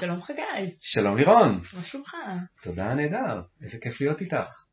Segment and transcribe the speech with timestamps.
[0.00, 0.74] שלום חגי.
[0.80, 1.60] שלום לירון.
[1.72, 2.14] מה שלומך?
[2.62, 3.42] תודה, נהדר.
[3.62, 4.64] איזה כיף להיות איתך.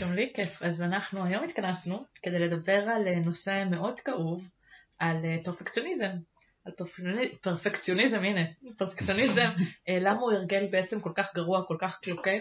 [0.00, 0.62] גם לי כיף.
[0.62, 4.48] אז אנחנו היום התכנסנו כדי לדבר על אה, נושא מאוד כאוב,
[4.98, 6.10] על אה, פרפקציוניזם.
[6.66, 6.72] על
[7.42, 8.40] פרפקציוניזם, הנה,
[8.78, 9.50] פרפקציוניזם,
[9.88, 12.40] אה, למה הוא הרגל בעצם כל כך גרוע, כל כך קלוקל,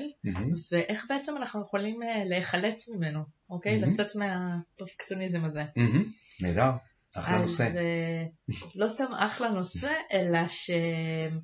[0.72, 2.00] ואיך בעצם אנחנו יכולים
[2.30, 3.80] להיחלץ ממנו, אוקיי?
[3.80, 5.64] לצאת מהפרפקציוניזם הזה.
[6.42, 6.72] נהדר.
[7.16, 7.70] אחלה נושא.
[8.76, 11.40] לא סתם אחלה נושא, אלא שאני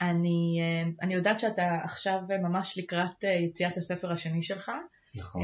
[0.00, 4.70] אני יודעת שאתה עכשיו ממש לקראת יציאת הספר השני שלך.
[5.14, 5.42] נכון.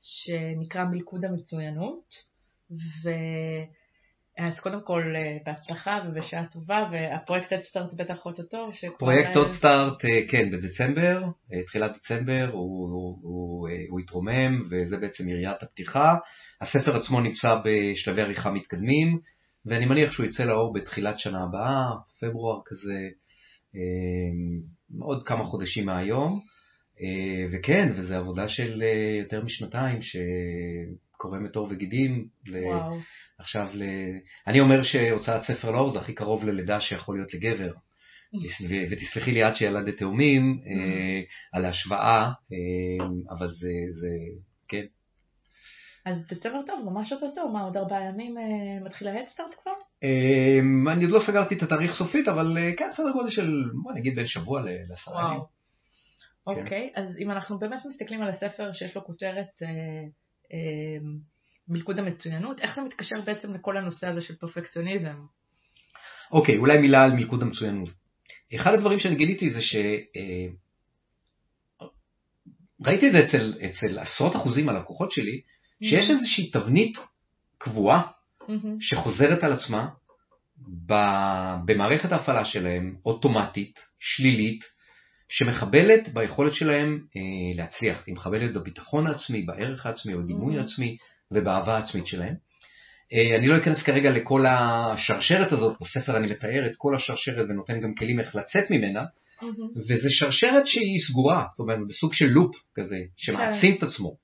[0.00, 2.14] שנקרא מלכוד המצוינות,
[2.70, 3.10] ו...
[4.38, 5.02] אז קודם כל
[5.46, 8.70] בהצלחה ובשעה טובה, והפרויקט אדסטארט בטח אוטוטו.
[8.98, 11.24] פרויקט אדסטארט, כן, בדצמבר,
[11.66, 16.14] תחילת דצמבר, הוא, הוא, הוא, הוא התרומם, וזה בעצם יריית הפתיחה.
[16.60, 19.18] הספר עצמו נמצא בשלבי עריכה מתקדמים,
[19.66, 21.84] ואני מניח שהוא יצא לאור בתחילת שנה הבאה,
[22.20, 23.08] פברואר כזה,
[25.00, 26.40] עוד כמה חודשים מהיום.
[27.52, 28.82] וכן, וזו עבודה של
[29.20, 32.26] יותר משנתיים שקורמת עור וגידים.
[32.48, 32.98] וואו.
[33.38, 33.82] עכשיו, ל...
[34.46, 37.72] אני אומר שהוצאת ספר לאור זה הכי קרוב ללידה שיכול להיות לגבר.
[38.90, 40.60] ותסלחי לי עד שילדת תאומים
[41.52, 42.30] על ההשוואה,
[43.30, 44.08] אבל זה, זה,
[44.68, 44.84] כן.
[46.04, 48.36] אז דצמבר טוב, ממש אותו, מה עוד ארבעה ימים
[48.84, 49.72] מתחיל ההדסטארט כבר?
[50.92, 54.26] אני עוד לא סגרתי את התאריך סופית, אבל כן, סדר גודל של, בוא נגיד בין
[54.26, 55.40] שבוע לעשרה ימים.
[56.46, 59.68] אוקיי, okay, אז אם אנחנו באמת מסתכלים על הספר שיש לו כותרת אה,
[60.52, 60.98] אה,
[61.68, 65.16] מלכוד המצוינות, איך זה מתקשר בעצם לכל הנושא הזה של פרפקציוניזם?
[66.32, 67.88] אוקיי, okay, אולי מילה על מלכוד המצוינות.
[68.54, 69.74] אחד הדברים שאני גיליתי זה ש...
[70.16, 70.46] אה,
[72.86, 75.40] ראיתי את זה אצל, אצל עשרות אחוזים מהלקוחות שלי,
[75.82, 76.12] שיש mm-hmm.
[76.12, 76.98] איזושהי תבנית
[77.58, 78.02] קבועה
[78.42, 78.68] mm-hmm.
[78.80, 79.88] שחוזרת על עצמה
[81.64, 84.64] במערכת ההפעלה שלהם, אוטומטית, שלילית,
[85.28, 87.20] שמחבלת ביכולת שלהם אה,
[87.56, 90.96] להצליח, היא מחבלת בביטחון העצמי, בערך העצמי, בדימוי העצמי
[91.30, 92.34] ובאהבה העצמית שלהם.
[93.12, 97.80] אה, אני לא אכנס כרגע לכל השרשרת הזאת, בספר אני מתאר את כל השרשרת ונותן
[97.80, 99.04] גם כלים איך לצאת ממנה,
[99.76, 104.16] וזו שרשרת שהיא סגורה, זאת אומרת בסוג של לופ כזה, שמעצים את עצמו.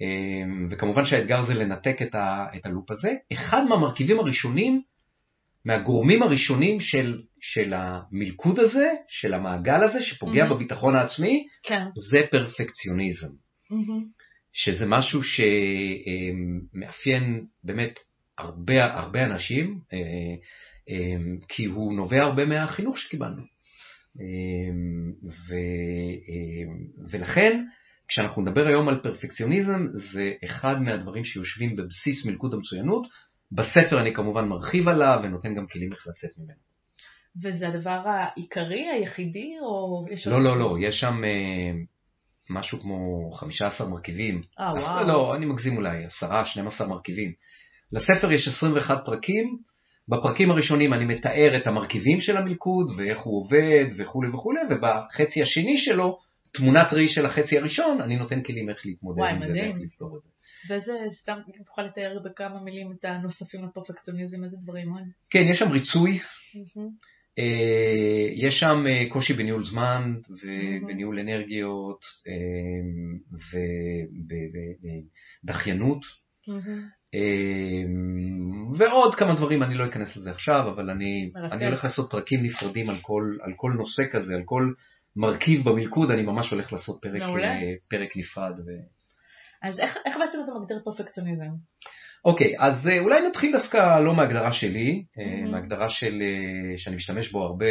[0.00, 3.14] אה, וכמובן שהאתגר זה לנתק את, ה, את הלופ הזה.
[3.32, 4.82] אחד מהמרכיבים הראשונים
[5.66, 10.54] מהגורמים הראשונים של, של המלכוד הזה, של המעגל הזה, שפוגע mm-hmm.
[10.54, 11.84] בביטחון העצמי, כן.
[12.10, 13.26] זה פרפקציוניזם.
[13.26, 14.02] Mm-hmm.
[14.52, 15.20] שזה משהו
[16.72, 17.98] שמאפיין באמת
[18.38, 19.98] הרבה, הרבה אנשים, אה,
[20.90, 21.16] אה,
[21.48, 23.42] כי הוא נובע הרבה מהחינוך שקיבלנו.
[25.24, 25.54] ו,
[27.10, 27.64] ולכן,
[28.08, 33.06] כשאנחנו נדבר היום על פרפקציוניזם, זה אחד מהדברים שיושבים בבסיס מלכוד המצוינות,
[33.52, 36.66] בספר אני כמובן מרחיב עליו ונותן גם כלים איך לצאת ממנו.
[37.42, 41.72] וזה הדבר העיקרי, היחידי, או יש לא, לא, לא, יש שם אה,
[42.50, 44.42] משהו כמו 15 מרכיבים.
[44.60, 45.06] אה, וואו.
[45.06, 46.04] לא, אני מגזים אולי,
[46.82, 47.32] 10-12 מרכיבים.
[47.92, 49.58] לספר יש 21 פרקים,
[50.08, 55.78] בפרקים הראשונים אני מתאר את המרכיבים של המלכוד ואיך הוא עובד וכולי וכולי, ובחצי השני
[55.78, 56.18] שלו,
[56.52, 59.54] תמונת ראי של החצי הראשון, אני נותן כלים איך להתמודד וואי, עם מדהים.
[59.54, 60.28] זה ואיך לפתור את זה.
[60.74, 65.04] וזה, סתם, אם תוכל לתאר בכמה מילים את הנוספים לפרפקציוניזם, איזה דברים הם?
[65.30, 66.18] כן, יש שם ריצוי,
[68.36, 72.00] יש שם קושי בניהול זמן ובניהול אנרגיות
[75.44, 76.02] ובדחיינות.
[78.78, 82.90] ועוד כמה דברים, אני לא אכנס לזה עכשיו, אבל אני, אני הולך לעשות פרקים נפרדים
[82.90, 84.72] על כל, על כל נושא כזה, על כל
[85.16, 87.22] מרכיב במלכוד, אני ממש הולך לעשות פרק,
[87.88, 88.52] פרק נפרד.
[88.58, 88.70] ו...
[89.62, 91.48] אז איך, איך בעצם אתה מגדיר פרפקציוניזם?
[92.24, 95.50] אוקיי, okay, אז אולי נתחיל דווקא לא מהגדרה שלי, mm-hmm.
[95.50, 96.22] מהגדרה של,
[96.76, 97.66] שאני משתמש בו הרבה,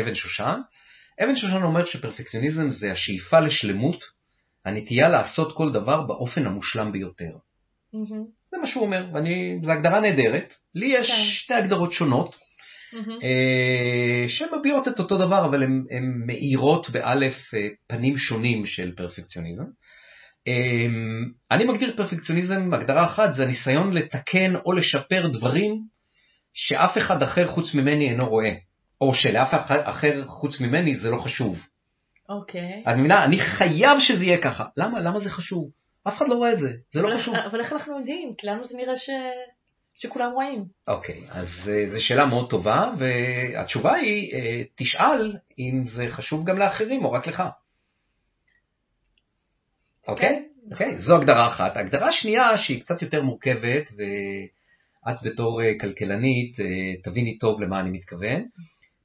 [0.00, 0.60] אבן שושן.
[1.24, 4.04] אבן שושן אומר שפרפקציוניזם זה השאיפה לשלמות,
[4.64, 7.32] הנטייה לעשות כל דבר באופן המושלם ביותר.
[7.94, 8.50] Mm-hmm.
[8.50, 9.06] זה מה שהוא אומר,
[9.62, 10.54] וזו הגדרה נהדרת.
[10.74, 11.12] לי יש okay.
[11.12, 11.24] כן.
[11.30, 12.36] שתי הגדרות שונות.
[14.28, 17.34] שמביעות את אותו דבר, אבל הן מאירות באלף
[17.86, 19.64] פנים שונים של פרפקציוניזם.
[20.46, 25.82] אמ, אני מגדיר פרפקציוניזם, הגדרה אחת, זה הניסיון לתקן או לשפר דברים
[26.54, 28.54] שאף אחד אחר חוץ ממני אינו רואה,
[29.00, 31.66] או שלאף אחד אחר חוץ ממני זה לא חשוב.
[32.28, 32.60] אוקיי.
[32.60, 32.90] Okay.
[32.90, 34.64] אני מבינה, אני חייב שזה יהיה ככה.
[34.76, 35.00] למה?
[35.00, 35.70] למה זה חשוב?
[36.08, 37.34] אף אחד לא רואה את זה, זה לא חשוב.
[37.34, 38.34] אבל איך אנחנו יודעים?
[38.38, 39.10] כי לנו זה נראה ש...
[39.94, 40.64] שכולם רואים.
[40.88, 46.46] אוקיי, okay, אז אה, זו שאלה מאוד טובה, והתשובה היא, אה, תשאל אם זה חשוב
[46.46, 47.42] גם לאחרים או רק לך.
[50.08, 50.44] אוקיי?
[50.72, 51.76] אוקיי, זו הגדרה אחת.
[51.76, 56.56] הגדרה שנייה שהיא קצת יותר מורכבת, ואת בתור אה, כלכלנית
[57.04, 58.44] תביני טוב למה אני מתכוון.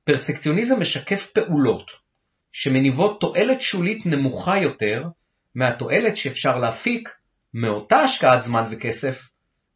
[0.04, 1.92] פרפקציוניזם משקף פעולות
[2.52, 5.04] שמניבות תועלת שולית נמוכה יותר
[5.56, 7.10] מהתועלת שאפשר להפיק
[7.54, 9.16] מאותה השקעת זמן וכסף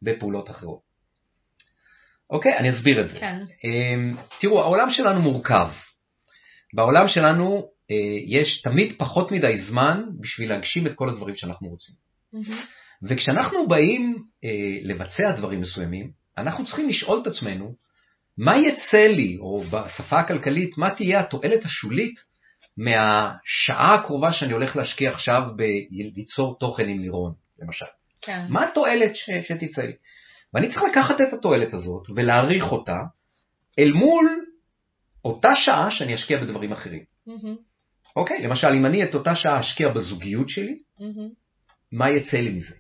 [0.02, 0.89] בפעולות אחרות.
[2.30, 3.20] אוקיי, אני אסביר את זה.
[3.20, 3.38] כן.
[3.64, 5.70] אמ, תראו, העולם שלנו מורכב.
[6.74, 7.96] בעולם שלנו אה,
[8.28, 11.96] יש תמיד פחות מדי זמן בשביל להגשים את כל הדברים שאנחנו רוצים.
[13.04, 17.76] וכשאנחנו באים אה, לבצע דברים מסוימים, אנחנו צריכים לשאול את עצמנו,
[18.38, 22.20] מה יצא לי, או בשפה הכלכלית, מה תהיה התועלת השולית
[22.78, 27.86] מהשעה הקרובה שאני הולך להשקיע עכשיו בליצור תוכן עם לירון, למשל.
[28.22, 28.46] כן.
[28.50, 29.94] מה התועלת ש, שתצא לי?
[30.54, 33.00] ואני צריך לקחת את התועלת הזאת ולהעריך אותה
[33.80, 34.26] אל מול
[35.26, 37.04] אותה שעה שאני אשקיע בדברים אחרים.
[37.28, 37.56] מהמם.
[38.16, 38.42] אוקיי?
[38.44, 41.30] למשל, אם אני את אותה שעה אשקיע בזוגיות שלי, מהמם.
[41.92, 42.76] מה יצא לי מזה?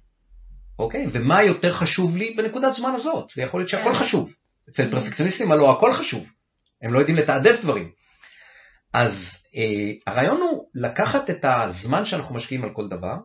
[0.79, 1.05] אוקיי?
[1.11, 3.31] ומה יותר חשוב לי בנקודת זמן הזאת?
[3.37, 3.99] ויכול להיות שהכל כן.
[3.99, 4.33] חשוב.
[4.69, 4.91] אצל Mhm.
[4.91, 6.31] פרפקציוניסטים הלוא הכל חשוב.
[6.81, 7.91] הם לא יודעים לתעדף דברים.
[8.93, 9.13] אז
[9.55, 13.15] אה, הרעיון הוא לקחת את הזמן שאנחנו משקיעים על כל דבר,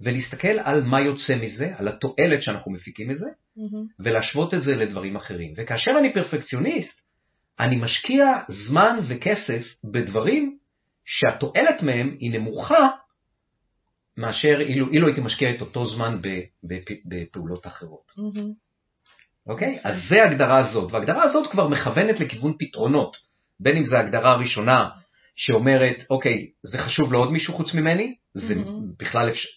[0.00, 3.86] ולהסתכל על מה יוצא מזה, על התועלת שאנחנו מפיקים מזה, מהמם.
[4.00, 5.52] ולהשוות את זה לדברים אחרים.
[5.56, 7.00] וכאשר אני פרפקציוניסט,
[7.60, 10.58] אני משקיע זמן וכסף בדברים
[11.04, 12.88] שהתועלת מהם היא נמוכה
[14.16, 16.20] מאשר אילו, אילו הייתי משקיע את אותו זמן
[16.64, 18.12] בפ- בפעולות אחרות.
[19.46, 19.78] אוקיי?
[19.84, 23.16] אז זה ההגדרה הזאת, וההגדרה הזאת כבר מכוונת לכיוון פתרונות,
[23.60, 24.88] בין אם זה ההגדרה הראשונה
[25.38, 28.92] שאומרת, אוקיי, זה חשוב לעוד מישהו חוץ ממני, זה מהמם.
[28.98, 29.48] בכלל אפשר,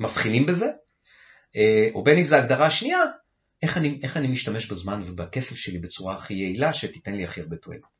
[0.00, 0.66] מבחינים בזה,
[1.56, 2.98] אה, או בין אם זה ההגדרה השנייה,
[3.62, 7.56] איך אני, איך אני משתמש בזמן ובכסף שלי בצורה הכי יעילה שתיתן לי הכי הרבה
[7.56, 7.97] תועלת.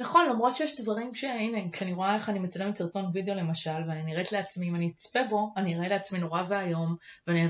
[0.00, 4.32] נכון, למרות שיש דברים שהנה, כשאני רואה איך אני מצלמת סרטון וידאו למשל, ואני נראית
[4.32, 7.48] לעצמי, אם אני אצפה בו, אני אראה לעצמי נורא ואיום, ואני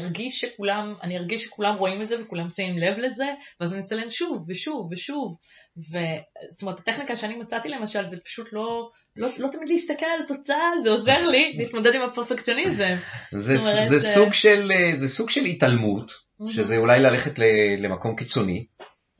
[0.00, 3.24] ארגיש שכולם, אני ארגיש שכולם רואים את זה וכולם שמים לב לזה,
[3.60, 5.36] ואז אני אצלם שוב ושוב ושוב.
[5.78, 10.70] וזאת אומרת, הטכניקה שאני מצאתי למשל, זה פשוט לא, לא, לא תמיד להסתכל על התוצאה,
[10.82, 12.96] זה עוזר לי להתמודד עם הפרפקציוניזם.
[13.30, 16.10] זה, אומרת, זה, אה, סוג של, אה, זה סוג של התעלמות,
[16.48, 17.38] שזה אולי ללכת
[17.78, 18.64] למקום קיצוני.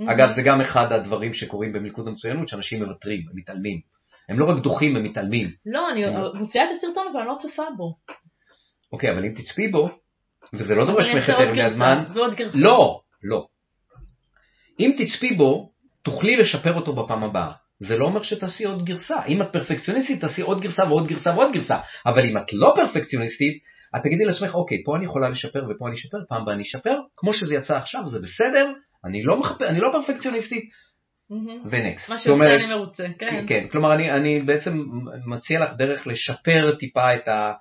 [0.07, 3.81] אגב, זה גם אחד הדברים שקורים במלכוד המצוינות, שאנשים מוותרים, הם מתעלמים.
[4.29, 5.51] הם לא רק דוחים, הם מתעלמים.
[5.67, 6.05] לא, אני
[6.35, 7.95] מוציאה את הסרטון אבל אני לא צופה בו.
[8.93, 9.91] אוקיי, אבל אם תצפי בו,
[10.53, 12.05] וזה לא דורש ממך יותר מדי זמן.
[12.55, 13.47] לא, לא.
[14.81, 15.73] אם תצפי בו,
[16.03, 17.53] תוכלי לשפר אותו בפעם הבאה.
[17.79, 19.25] זה לא אומר שתעשי עוד גרסה.
[19.25, 21.77] אם את פרפקציוניסטית, תעשי עוד גרסה ועוד גרסה ועוד גרסה.
[22.07, 23.63] אבל אם את לא פרפקציוניסטית,
[23.97, 26.97] את תגידי לעצמך, אוקיי, פה אני יכולה לשפר ופה אני אשפר, פעם הבאה אני אשפר,
[27.17, 28.73] כמו שזה יצא עכשיו, זה בסדר,
[29.05, 29.63] אני לא, מחפ...
[29.63, 30.71] אני לא פרפקציוניסטית.
[31.71, 32.09] ונקסט.
[32.09, 33.45] מה שעושה אני מרוצה, כן.
[33.49, 34.85] כן, כלומר אני, אני בעצם
[35.27, 37.53] מציע לך דרך לשפר טיפה את, ה,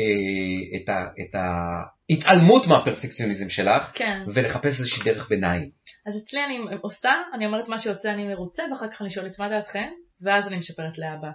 [0.00, 4.22] אה, את, ה, את ההתעלמות מהפרפקציוניזם שלך, כן.
[4.34, 5.70] ולחפש איזושהי דרך ביניים.
[6.06, 9.48] אז אצלי אני עושה, אני אומרת מה שיוצא אני מרוצה, ואחר כך אני שואלת מה
[9.48, 9.88] דעתכם,
[10.22, 11.28] ואז אני משפרת להבא.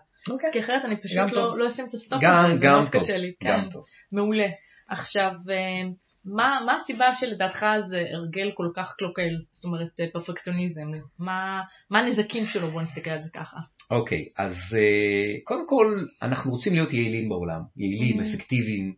[0.54, 1.32] כי אחרת אני פשוט.
[1.34, 3.34] לא, לא אשים את ה stop הזה, זה מאוד קשה לי.
[3.44, 3.84] גם כן, טוב.
[4.12, 4.48] מעולה.
[4.90, 5.90] עכשיו, אה,
[6.26, 10.88] מה, מה הסיבה שלדעתך זה הרגל כל כך קלוקל, זאת אומרת אה, פרפקציוניזם?
[11.20, 12.72] מה, מה הנזקים שלו?
[12.72, 13.58] בוא נסתכל על זה ככה.
[13.92, 15.88] אוקיי, אז אה, קודם כל,
[16.22, 18.24] אנחנו רוצים להיות יעילים בעולם, יעילים, Mhm.
[18.24, 18.94] אפקטיביים.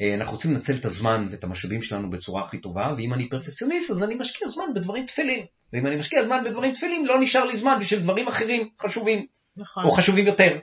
[0.00, 3.90] אה, אנחנו רוצים לנצל את הזמן ואת המשאבים שלנו בצורה הכי טובה, ואם אני פרפקציוניסט,
[3.90, 5.44] אז אני משקיע זמן בדברים טפלים.
[5.72, 9.84] ואם אני משקיע זמן בדברים טפלים, לא נשאר לי זמן בשביל דברים אחרים חשובים, נכון.
[9.84, 10.58] או חשובים יותר.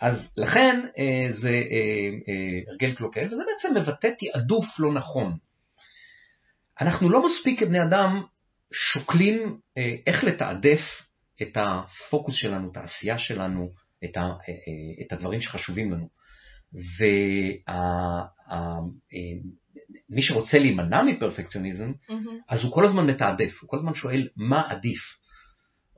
[0.00, 5.36] אז לכן אה, זה אה, אה, הרגל קלוקל, וזה בעצם מבטא תעדוף לא נכון.
[6.80, 8.22] אנחנו לא מספיק כבני אדם
[8.72, 10.80] שוקלים אה, איך לתעדף
[11.42, 13.70] את הפוקוס שלנו, את העשייה שלנו,
[14.04, 16.08] את, ה, אה, אה, את הדברים שחשובים לנו.
[20.10, 22.38] ומי שרוצה להימנע מפרפקציוניזם, מהמם.
[22.48, 25.00] אז הוא כל הזמן מתעדף, הוא כל הזמן שואל מה עדיף,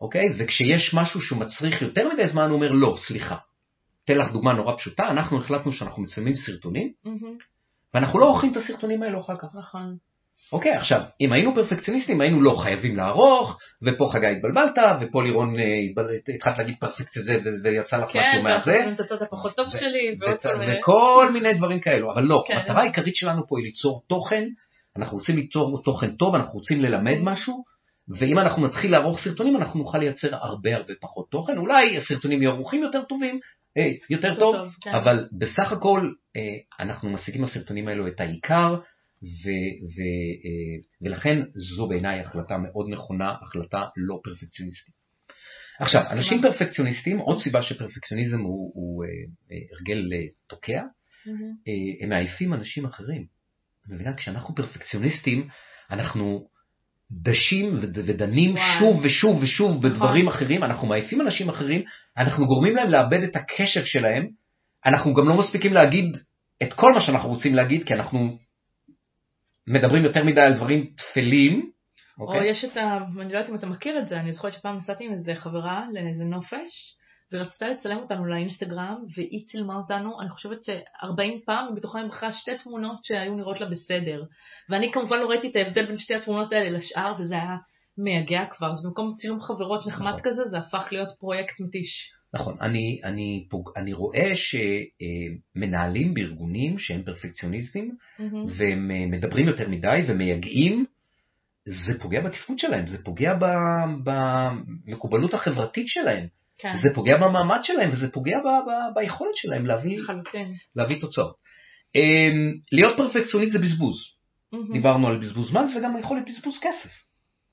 [0.00, 0.28] אוקיי?
[0.38, 3.36] וכשיש משהו שהוא מצריך יותר מדי זמן, הוא אומר לא, סליחה.
[4.06, 6.92] אתן לך דוגמה נורא פשוטה, אנחנו החלטנו שאנחנו מצלמים סרטונים.
[7.94, 9.48] ואנחנו לא עורכים את הסרטונים האלו אחר כך.
[9.58, 9.96] נכון.
[10.52, 15.78] אוקיי, עכשיו, אם היינו פרפקציוניסטים, היינו לא חייבים לערוך, ופה חגי התבלבלת, ופה לירון אה,
[16.34, 18.70] התחלת להגיד פרפקציוניסט זה, זה יצא לך משהו כן, מהזה.
[18.70, 20.78] ואנחנו את הצד הפחות טוב שלי, ועוד וצ- כל מיני.
[20.78, 22.56] וכל מיני דברים כאלו, אבל לא, כן.
[22.56, 24.44] המטרה העיקרית שלנו פה היא ליצור תוכן,
[24.96, 27.64] אנחנו רוצים ליצור תוכן טוב, אנחנו רוצים ללמד משהו,
[28.18, 32.50] ואם אנחנו נתחיל לערוך סרטונים, אנחנו נוכל לייצר הרבה הרבה פחות תוכן, אולי הסרטונים יהיו
[32.52, 33.40] ערוכים יותר טובים, אה,
[34.10, 34.90] יותר טוב, כן.
[34.90, 36.00] אבל בסך הכל
[36.36, 38.74] אה, אנחנו משיגים בסרטונים האלו את העיקר,
[39.22, 39.48] ו,
[39.96, 40.00] ו,
[40.44, 44.94] אה, ולכן זו בעיניי החלטה מאוד נכונה, החלטה לא פרפקציוניסטית.
[45.80, 46.02] עכשיו.
[46.10, 49.08] אנשים פרפקציוניסטים, עוד סיבה שפרפקציוניזם הוא, הוא אה,
[49.72, 50.10] הרגל
[50.46, 50.82] תוקע,
[52.02, 53.26] הם מעייפים אנשים אחרים.
[53.86, 54.14] את מבינה?
[54.14, 55.48] כשאנחנו פרפקציוניסטים,
[55.90, 56.48] אנחנו
[57.12, 58.78] דשים וד- ודנים וואי.
[58.78, 59.90] שוב ושוב ושוב נכון.
[59.90, 61.82] בדברים אחרים, אנחנו מעיפים אנשים אחרים,
[62.16, 64.28] אנחנו גורמים להם לאבד את הקשב שלהם,
[64.86, 66.16] אנחנו גם לא מספיקים להגיד
[66.62, 68.38] את כל מה שאנחנו רוצים להגיד, כי אנחנו
[69.68, 71.70] מדברים יותר מדי על דברים טפלים.
[72.20, 72.50] או אוקיי?
[72.50, 72.98] יש את ה...
[73.20, 75.84] אני לא יודעת אם אתה מכיר את זה, אני זוכרת שפעם נסעתי עם איזה חברה
[75.92, 76.95] לאיזה נופש,
[77.32, 82.50] ורצתה לצלם אותנו לאינסטגרם, והיא צילמה אותנו, אני חושבת ש-40 פעם, ובתוכן היא בחרה שתי
[82.62, 84.24] תמונות שהיו נראות לה בסדר.
[84.70, 87.56] ואני כמובן לא ראיתי את ההבדל בין שתי התמונות האלה לשאר, וזה היה
[87.98, 88.72] מייגע כבר.
[88.72, 90.20] אז במקום צילום חברות נחמד נכון.
[90.22, 92.12] כזה, זה הפך להיות פרויקט מתיש.
[92.34, 93.70] נכון, אני, אני, פוג...
[93.76, 98.46] אני רואה שמנהלים בארגונים שהם פרפקציוניסטים, מהמם.
[98.48, 100.84] והם אה, מדברים יותר מדי ומייגעים,
[101.66, 103.34] זה פוגע בתפקוד שלהם, זה פוגע
[104.04, 106.26] במקובלות החברתית שלהם,
[106.58, 110.00] כן, זה פוגע במעמד שלהם וזה פוגע ב- ב- ביכולת שלהם להביא.
[110.76, 111.34] להביא תוצאות.
[111.94, 113.96] אמ, להיות פרפקציוניסט זה בזבוז.
[114.52, 114.72] מהמם.
[114.72, 116.90] דיברנו על בזבוז זמן, זה גם יכול להיות בזבוז כסף.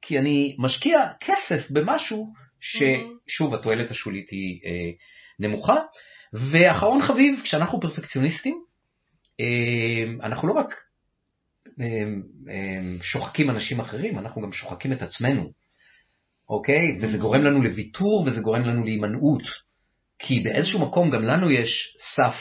[0.02, 4.92] כי אני משקיע כסף במשהו ששוב התועלת השולית היא אה,
[5.40, 5.76] נמוכה.
[6.34, 8.64] ואחרון חביב, כשאנחנו פרפקציוניסטים,
[9.40, 10.76] אה, אנחנו לא רק
[11.82, 11.86] אה,
[12.50, 15.52] אה, שוחקים אנשים אחרים, אנחנו גם שוחקים את עצמנו,
[16.50, 16.98] אוקיי?
[17.02, 17.22] וזה Mhm.
[17.22, 19.44] גורם לנו לוויתור וזה גורם לנו להימנעות.
[20.20, 22.36] כי באיזשהו מקום גם לנו יש סף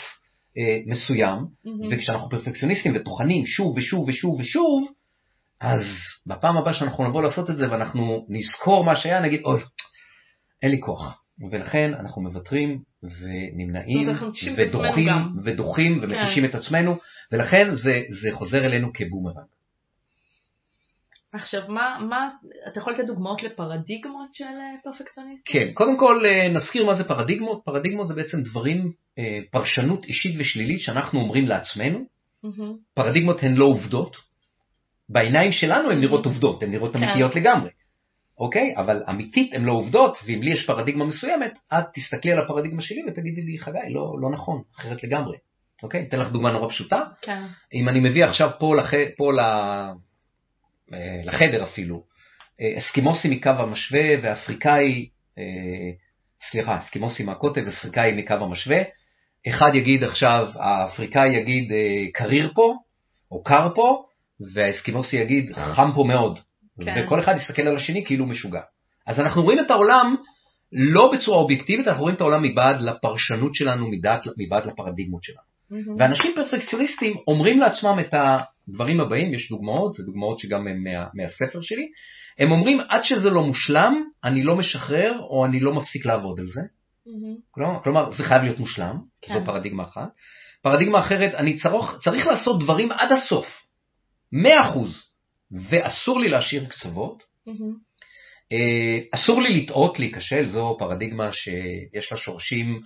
[0.59, 1.87] אה, מסוים, מהמם.
[1.90, 4.88] וכשאנחנו פרפקציוניסטים וטוחנים שוב ושוב ושוב ושוב,
[5.61, 5.82] אז
[6.26, 9.61] בפעם הבאה שאנחנו נבוא לעשות את זה ואנחנו נזכור מה שהיה, נגיד, אוי,
[10.62, 11.18] אין לי כוח.
[11.50, 14.09] ולכן אנחנו מוותרים ונמנעים
[14.56, 15.09] ודוחים.
[15.44, 16.97] ודוחים ומתישים את עצמנו,
[17.32, 19.47] ולכן זה, זה חוזר אלינו כבומרנג.
[21.32, 22.28] עכשיו, מה, מה,
[22.68, 25.52] אתה יכול לתת דוגמאות לפרדיגמות של אה, פרפקציוניסטים?
[25.52, 27.62] כן, קודם כל אה, נזכיר מה זה פרדיגמות.
[27.64, 32.04] פרדיגמות זה בעצם דברים, אה, פרשנות אישית ושלילית שאנחנו אומרים לעצמנו.
[32.42, 32.76] מהמם.
[32.94, 34.16] פרדיגמות הן לא עובדות.
[35.08, 37.02] בעיניים שלנו הן נראות עובדות, הן נראות כן.
[37.02, 37.70] אמיתיות לגמרי.
[38.38, 38.74] אוקיי?
[38.76, 43.02] אבל אמיתית הן לא עובדות, ואם לי יש פרדיגמה מסוימת, את תסתכלי על הפרדיגמה שלי
[43.08, 45.36] ותגידי לי, חגי, לא, לא נכון, אחרת לגמרי.
[45.82, 46.06] אוקיי?
[46.08, 47.02] אתן לך דוגמה נורא פשוטה.
[47.22, 47.42] כן.
[47.74, 48.90] אם אני מביא עכשיו פה, לח...
[49.16, 49.40] פה ל...
[50.94, 52.04] אה, לחדר אפילו,
[52.61, 55.08] אה, אסקימוסי מקו המשווה ואפריקאי,
[55.38, 55.90] אה,
[56.50, 58.82] סליחה, אסקימוסי מהקוטב ואפריקאי מקו המשווה,
[59.49, 61.72] אחד יגיד עכשיו, האפריקאי יגיד
[62.12, 62.75] קריר פה,
[63.30, 64.04] או קר פה,
[64.54, 66.38] והאסקימוסי יגיד חם פה מאוד.
[66.84, 67.02] כן.
[67.04, 68.61] וכל אחד יסתכל על השני כאילו משוגע.
[69.06, 70.16] אז אנחנו רואים את העולם
[70.72, 75.52] לא בצורה אובייקטיבית, אנחנו רואים את העולם מבעד לפרשנות שלנו, מבעד, מבעד לפרדיגמות שלנו.
[75.70, 75.96] מהמם.
[75.99, 78.14] ואנשים פרפקציוניסטים אומרים לעצמם את
[78.69, 81.88] הדברים הבאים, יש דוגמאות, זה דוגמאות שגם הם מה, מהספר שלי,
[82.38, 86.47] הם אומרים עד שזה לא מושלם, אני לא משחרר או אני לא מפסיק לעבוד על
[86.47, 86.61] זה.
[87.07, 87.37] מהמם.
[87.50, 89.38] כלומר, כלומר זה חייב להיות מושלם, כן.
[89.38, 90.09] זו פרדיגמה אחת.
[90.62, 93.47] פרדיגמה אחרת, אני צריך, צריך לעשות דברים עד הסוף,
[94.35, 94.38] 100%,
[95.71, 97.23] ואסור לי להשאיר קצוות.
[98.52, 102.81] אה, אסור לי לטעות, להיכשל, זו פרדיגמה שיש לה שורשים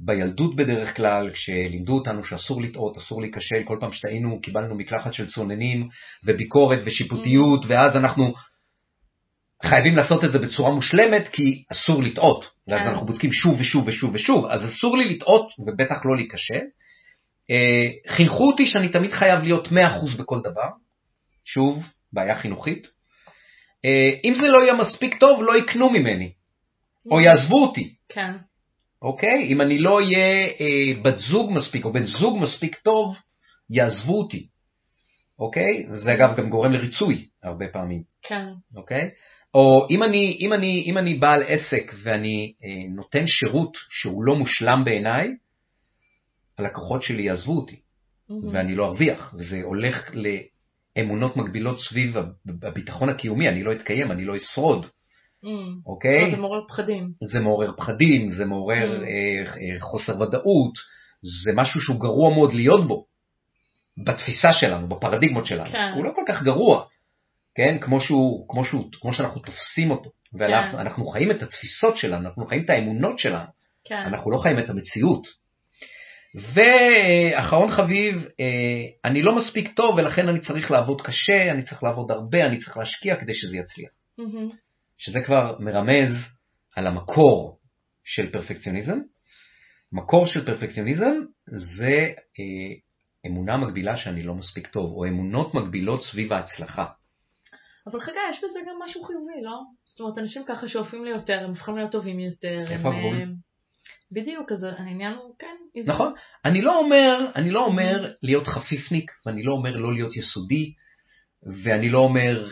[0.00, 5.26] בילדות בדרך כלל, כשלימדו אותנו שאסור לטעות, אסור להיכשל, כל פעם שטעינו קיבלנו מקלחת של
[5.26, 5.88] צוננים
[6.24, 8.34] וביקורת ושיפוטיות, ואז אנחנו
[9.62, 12.50] חייבים לעשות את זה בצורה מושלמת, כי אסור לטעות.
[12.68, 12.88] ואז כן.
[12.88, 16.62] אנחנו בודקים שוב ושוב ושוב ושוב, אז אסור לי לטעות ובטח לא להיכשל.
[17.50, 20.68] אה, חינכו אותי שאני תמיד חייב להיות 100% בכל דבר,
[21.44, 22.86] שוב, בעיה חינוכית.
[23.84, 26.32] אה, אם זה לא יהיה מספיק טוב, לא יקנו ממני,
[27.10, 27.94] או יעזבו אותי.
[28.08, 28.32] כן.
[29.02, 29.44] אוקיי?
[29.44, 33.16] אם אני לא אהיה אה, בת זוג מספיק או בן זוג מספיק טוב,
[33.70, 34.46] יעזבו אותי.
[35.38, 35.86] אוקיי?
[35.90, 38.02] זה אגב גם גורם לריצוי הרבה פעמים.
[38.22, 38.46] כן.
[38.76, 39.10] אוקיי?
[39.54, 44.36] או אם אני, אם אני, אם אני בעל עסק ואני אה, נותן שירות שהוא לא
[44.36, 45.28] מושלם בעיניי,
[46.58, 47.80] הלקוחות שלי יעזבו אותי
[48.28, 48.48] מהמם.
[48.54, 49.34] ואני לא ארוויח.
[49.36, 50.10] זה הולך
[50.96, 54.86] לאמונות מגבילות סביב הב- הביטחון הקיומי, אני לא אתקיים, אני לא אשרוד.
[55.46, 55.80] מהמם.
[55.86, 56.20] אוקיי?
[56.20, 57.12] לא, זה מעורר פחדים.
[57.32, 59.02] זה מעורר פחדים, זה מעורר Mm.
[59.02, 60.72] אה, אה, חוסר ודאות,
[61.44, 63.04] זה משהו שהוא גרוע מאוד להיות בו,
[64.04, 65.70] בתפיסה שלנו, בפרדיגמות שלנו.
[65.70, 65.92] כן.
[65.94, 66.84] הוא לא כל כך גרוע,
[67.54, 67.78] כן?
[67.80, 70.10] כמו, שהוא, כמו, שהוא, כמו שאנחנו תופסים אותו.
[70.32, 71.12] ואנחנו כן.
[71.12, 73.48] חיים את התפיסות שלנו, אנחנו חיים את האמונות שלנו,
[73.84, 73.94] כן.
[74.06, 75.26] אנחנו לא חיים את המציאות.
[76.54, 82.10] ואחרון חביב, אה, אני לא מספיק טוב ולכן אני צריך לעבוד קשה, אני צריך לעבוד
[82.10, 83.90] הרבה, אני צריך להשקיע כדי שזה יצליח.
[84.18, 84.48] מהמם.
[84.98, 86.12] שזה כבר מרמז
[86.76, 87.58] על המקור
[88.04, 88.98] של פרפקציוניזם.
[89.92, 91.14] מקור של פרפקציוניזם
[91.46, 92.74] זה אה,
[93.26, 96.86] אמונה מגבילה שאני לא מספיק טוב, או אמונות מגבילות סביב ההצלחה.
[97.86, 99.60] אבל חגי, יש בזה גם משהו חיובי, לא?
[99.84, 102.60] זאת אומרת, אנשים ככה שואפים ליותר, הם הופכים להיות טובים יותר.
[102.60, 103.16] איפה הם, הגבול?
[103.16, 103.24] אה,
[104.12, 105.94] בדיוק, אז העניין הוא, כן, איזון.
[105.94, 106.12] נכון?
[106.44, 110.72] אני לא אומר, אני לא אומר להיות חפיפניק, ואני לא אומר לא להיות יסודי,
[111.62, 112.48] ואני לא אומר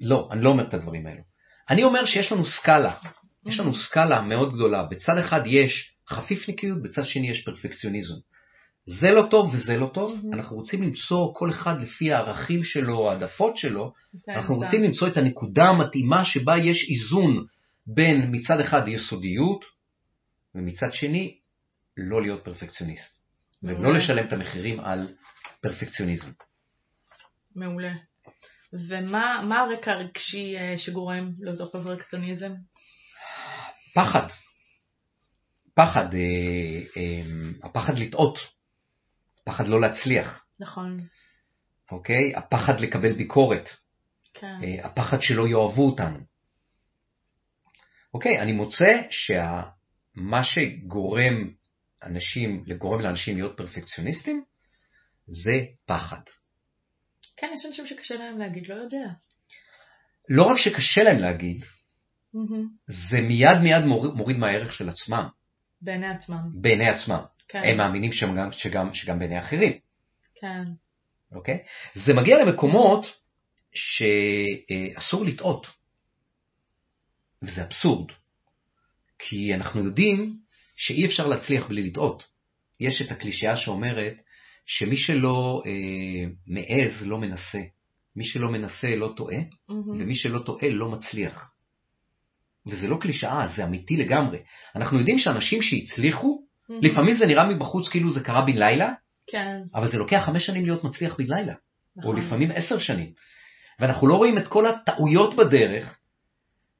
[0.00, 1.33] לא, אני לא אומר את הדברים האלו.
[1.70, 2.94] אני אומר שיש לנו סקאלה,
[3.46, 4.82] יש לנו סקאלה מאוד גדולה.
[4.82, 8.14] בצד אחד יש חפיפניקיות, בצד שני יש פרפקציוניזם.
[8.86, 10.34] זה לא טוב וזה לא טוב, Mhm.
[10.36, 13.92] אנחנו רוצים למצוא כל אחד לפי הערכים שלו, העדפות שלו,
[14.26, 17.46] כן, אנחנו רוצים למצוא את הנקודה המתאימה שבה יש איזון
[17.86, 19.64] בין מצד אחד יסודיות,
[20.54, 21.36] ומצד שני
[21.96, 23.10] לא להיות פרפקציוניסט,
[23.62, 23.94] ולא.
[23.94, 25.08] לשלם את המחירים על
[25.60, 26.30] פרפקציוניזם.
[27.56, 27.92] מעולה.
[28.88, 32.52] ומה מה הרקע הרגשי אה, שגורם לאותו פרפקציוניזם?
[33.94, 34.28] פחד.
[35.74, 37.22] פחד, אה, אה,
[37.62, 38.38] הפחד לטעות,
[39.42, 41.00] הפחד לא להצליח, נכון,
[41.90, 42.36] אוקיי?
[42.36, 43.68] הפחד לקבל ביקורת,
[44.34, 44.56] כן.
[44.62, 46.18] אה, הפחד שלא יאהבו אותנו.
[48.14, 51.50] אוקיי, אני מוצא שמה שגורם
[52.02, 54.44] אנשים, גורם לאנשים להיות פרפקציוניסטים,
[55.26, 56.20] זה פחד.
[57.36, 59.06] כן, יש אנשים שקשה להם להגיד, לא יודע.
[60.28, 61.64] לא רק שקשה להם להגיד.
[62.86, 65.28] זה מיד מיד מוריד, מוריד מהערך של עצמם,
[65.82, 66.40] בעיני עצמם.
[66.54, 67.20] בעיני עצמם.
[67.48, 69.72] כן, הם מאמינים שגם, שגם, שגם בעיני אחרים.
[70.40, 70.64] כן,
[71.32, 71.58] אוקיי?
[71.94, 73.06] זה מגיע למקומות
[73.74, 75.66] שאסור לטעות.
[77.42, 78.12] וזה אבסורד.
[79.18, 80.38] כי אנחנו יודעים
[80.76, 82.28] שאי אפשר להצליח בלי לטעות.
[82.80, 84.14] יש את הקלישאה שאומרת
[84.66, 87.60] שמי שלא אה, מעז לא מנסה.
[88.16, 89.36] מי שלא מנסה לא טועה,
[89.68, 90.00] מהמם.
[90.00, 91.50] ומי שלא טועה לא מצליח.
[92.66, 94.38] וזה לא קלישאה, זה אמיתי לגמרי.
[94.76, 96.82] אנחנו יודעים שאנשים שהצליחו, מהמם.
[96.82, 98.92] לפעמים זה נראה מבחוץ כאילו זה קרה בן לילה,
[99.26, 101.54] כן, אבל זה לוקח חמש שנים להיות מצליח בן לילה.
[101.96, 102.16] או נכון.
[102.16, 103.12] לפעמים עשר שנים.
[103.80, 105.98] ואנחנו לא רואים את כל הטעויות בדרך,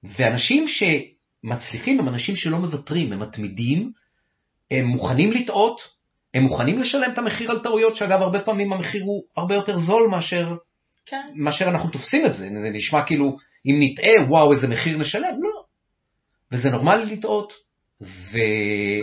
[0.03, 3.93] ואנשים שמצליחים הם אנשים שלא מוותרים, הם מתמידים,
[4.71, 5.81] הם מוכנים לטעות,
[6.35, 10.09] הם מוכנים לשלם את המחיר על טעויות, שאגב הרבה פעמים המחיר הוא הרבה יותר זול
[10.11, 10.57] מאשר,
[11.07, 13.37] כן, מאשר אנחנו תופסים את זה, זה נשמע כאילו
[13.67, 15.65] אם נטעה וואו איזה מחיר נשלם, לא.
[16.53, 17.53] וזה נורמלי לטעות,
[18.03, 18.37] ו,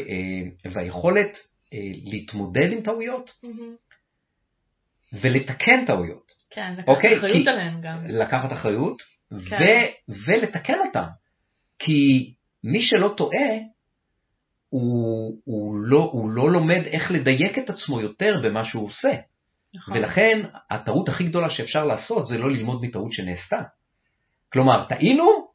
[0.10, 1.38] אה, והיכולת
[1.74, 3.32] אה, להתמודד עם טעויות.
[5.14, 6.32] ולתקן טעויות.
[6.50, 8.06] כן, לקחת אוקיי, אחריות כי- עליהם גם.
[8.08, 8.98] לקחת אחריות
[9.50, 9.58] כן.
[9.62, 11.06] ו- ולתקן אותם.
[11.80, 13.48] כי מי שלא טועה,
[14.72, 19.14] הוא, הוא, לא, הוא לא לומד איך לדייק את עצמו יותר במה שהוא עושה.
[19.76, 19.98] נכון.
[19.98, 20.40] ולכן
[20.72, 23.62] הטעות הכי גדולה שאפשר לעשות זה לא ללמוד מטעות שנעשתה.
[24.54, 25.48] כלומר, טעינו,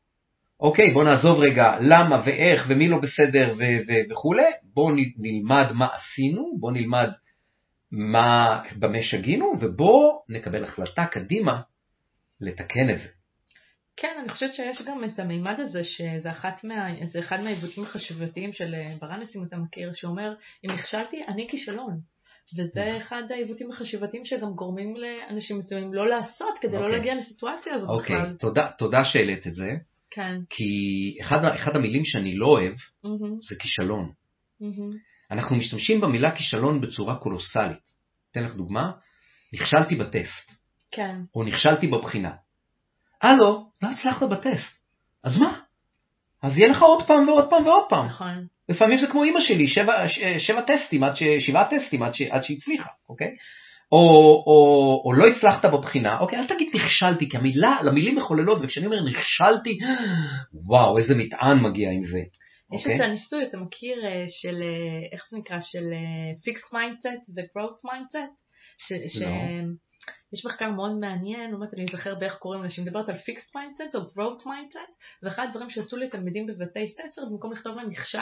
[0.60, 5.88] אוקיי, בוא נעזוב רגע למה ואיך ומי לא בסדר ו- ו- וכולי, בוא נלמד מה
[5.94, 7.10] עשינו, בוא נלמד
[7.92, 11.60] מה, במה שגינו, ובוא נקבל החלטה קדימה
[12.40, 13.08] לתקן את זה.
[13.96, 16.30] כן, אני חושבת שיש גם את המימד הזה, שזה
[16.64, 21.48] מה, זה אחד מהעיוותים החשיבתיים של אה, ברנס, אם אתה מכיר, שאומר, אם נכשלתי, אני
[21.50, 22.00] כישלון.
[22.56, 26.92] וזה אחד העיוותים החשיבתיים שגם גורמים לאנשים מסוימים לא לעשות, כדי לא אוקיי.
[26.92, 28.36] להגיע לסיטואציה הזאת אוקיי, בכלל.
[28.36, 29.76] תודה, תודה שהעלית את זה,
[30.10, 30.38] כן.
[30.50, 30.64] כי
[31.20, 34.12] אחד, אחד המילים שאני לא אוהב מהמם, זה כישלון.
[34.60, 34.96] מהמם.
[35.30, 37.86] אנחנו משתמשים במילה כישלון בצורה קולוסלית.
[38.30, 38.92] אתן לך דוגמה,
[39.52, 40.52] נכשלתי בטסט,
[40.90, 42.32] כן, או נכשלתי בבחינה.
[43.30, 44.76] הלו, לא הצלחת בטסט,
[45.24, 45.58] אז מה?
[46.42, 48.06] אז יהיה לך עוד פעם ועוד פעם ועוד פעם.
[48.06, 48.46] נכון.
[48.68, 50.08] לפעמים זה כמו אימא שלי, שבע,
[50.38, 53.36] שבע טסטים, עד ש, שבעה טסטים עד, ש, עד שהצליחה, אוקיי?
[53.92, 53.98] או,
[54.46, 59.04] או, או לא הצלחת בבחינה, אוקיי, אל תגיד נכשלתי, כי המילה, למילים מחוללות, וכשאני אומר
[59.04, 59.78] נכשלתי,
[60.66, 62.18] וואו, איזה מטען מגיע עם זה.
[62.18, 62.96] יש אוקיי?
[62.96, 67.80] את הניסוי, אתה מכיר, אה, של, אה, איך זה נקרא, של אה, Fixed Mindset ו-Growth
[70.32, 74.00] יש מחקר מאוד מעניין, באמת אני אזכר באיך קוראים לה, שמדברת על Fixed Mindset או
[74.00, 78.18] Growth Mindset, ואחד הדברים שעשו לתלמידים בבתי ספר, במקום לכתוב להם נכשל,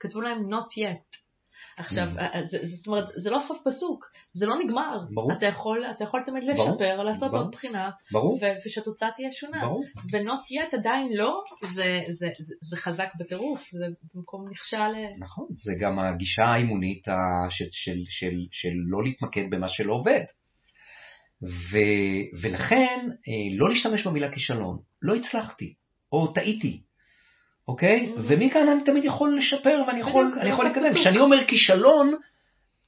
[0.00, 1.18] כתבו להם Not yet.
[1.76, 2.20] עכשיו, Mm.
[2.20, 2.40] אה,
[2.76, 4.98] זאת אומרת, זה לא סוף פסוק, זה לא נגמר.
[5.14, 5.32] ברור.
[5.32, 6.70] אתה יכול, אתה יכול תמיד ברור.
[6.70, 7.42] לשפר, לעשות ברור.
[7.42, 9.60] עוד בחינה, ברור, ו- ושהתוצאה תהיה שונה.
[9.66, 9.84] ברור.
[10.12, 11.42] ו-not yet עדיין לא,
[11.74, 14.76] זה, זה, זה, זה חזק בטירוף, זה במקום נכשל...
[14.76, 17.14] אה, נכון, זה גם הגישה האימונית ה-
[17.50, 20.24] של, של, של, של לא להתמקד במה שלא עובד.
[21.42, 21.78] ו,
[22.42, 22.98] ולכן
[23.28, 25.74] אה, לא להשתמש במילה כישלון, לא הצלחתי,
[26.12, 26.80] או טעיתי,
[27.68, 28.12] אוקיי?
[28.16, 28.20] Mhm.
[28.28, 30.66] ומכאן אני תמיד יכול לשפר ואני יכול, אני יכול.
[30.68, 30.94] פסוק.
[30.94, 32.14] כשאני אומר כישלון,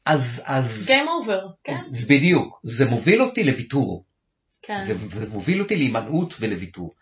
[0.06, 1.80] אז, אז Game over, כן?
[1.90, 4.04] זה בדיוק, זה מוביל אותי לוויתור,
[4.62, 4.86] כן.
[4.86, 6.94] זה, זה מוביל אותי להימנעות ולוויתור.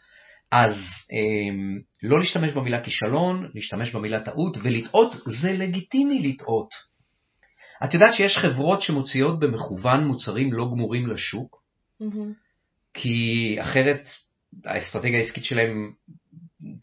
[0.52, 0.74] אז
[1.12, 6.87] אמ, לא להשתמש במילה כישלון, להשתמש במילה טעות, ולטעות זה לגיטימי לטעות.
[7.84, 11.62] את יודעת שיש חברות שמוציאות במכוון מוצרים לא גמורים לשוק.
[12.94, 14.08] כי אחרת
[14.64, 15.92] האסטרטגיה העסקית שלהם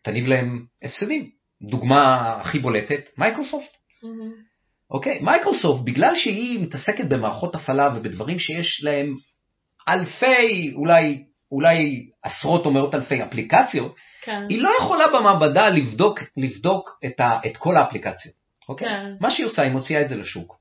[0.04, 1.30] תניב להם הפסדים.
[1.62, 3.78] דוגמה הכי בולטת, מייקרוסופט.
[4.92, 9.16] אוקיי, מייקרוסופט, בגלל שהיא מתעסקת במערכות הפעלה ובדברים שיש להם
[9.88, 14.46] אלפי, אולי אולי עשרות או מאות אלפי אפליקציות, כן.
[14.50, 18.36] היא לא יכולה במעבדה לבדוק, לבדוק את, ה, את כל האפליקציות.
[18.70, 18.88] אוקיי?
[18.88, 19.14] כן.
[19.22, 20.58] מה שהיא עושה, היא מוציאה את זה לשוק.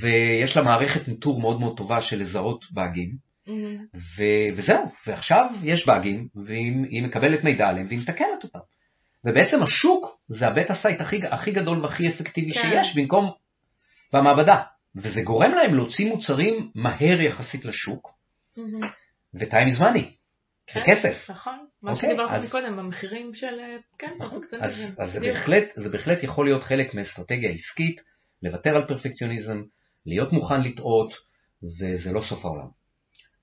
[0.00, 3.10] ויש לה מערכת ניטור מאוד מאוד טובה של לזהות באגים,
[3.46, 3.76] מהמם.
[3.94, 8.58] ו- וזהו, ועכשיו יש באגים, והיא היא מקבלת מידע עליהם והיא מתקנת אותם.
[9.24, 12.62] ובעצם השוק זה ה beta site הכי, הכי גדול והכי אפקטיבי כן.
[12.62, 13.30] שיש במקום
[14.12, 14.62] במעבדה.
[14.96, 18.14] וזה גורם להם להוציא מוצרים מהר יחסית לשוק,
[18.56, 18.88] מהמם.
[19.34, 20.04] ו-time is money,
[20.66, 21.30] כן, כסף.
[21.30, 24.88] נכון, מה אוקיי, שדיברנו אז- מקודם, המחירים של, אה, כן, אז, פרפקציוניזם.
[24.98, 25.20] אז זה.
[25.20, 28.00] בהחלט, זה בהחלט יכול להיות חלק מאסטרטגיה עסקית,
[28.42, 29.62] לוותר על פרפקציוניזם,
[30.06, 31.10] להיות מוכן לטעות,
[31.62, 32.68] וזה לא סוף העולם.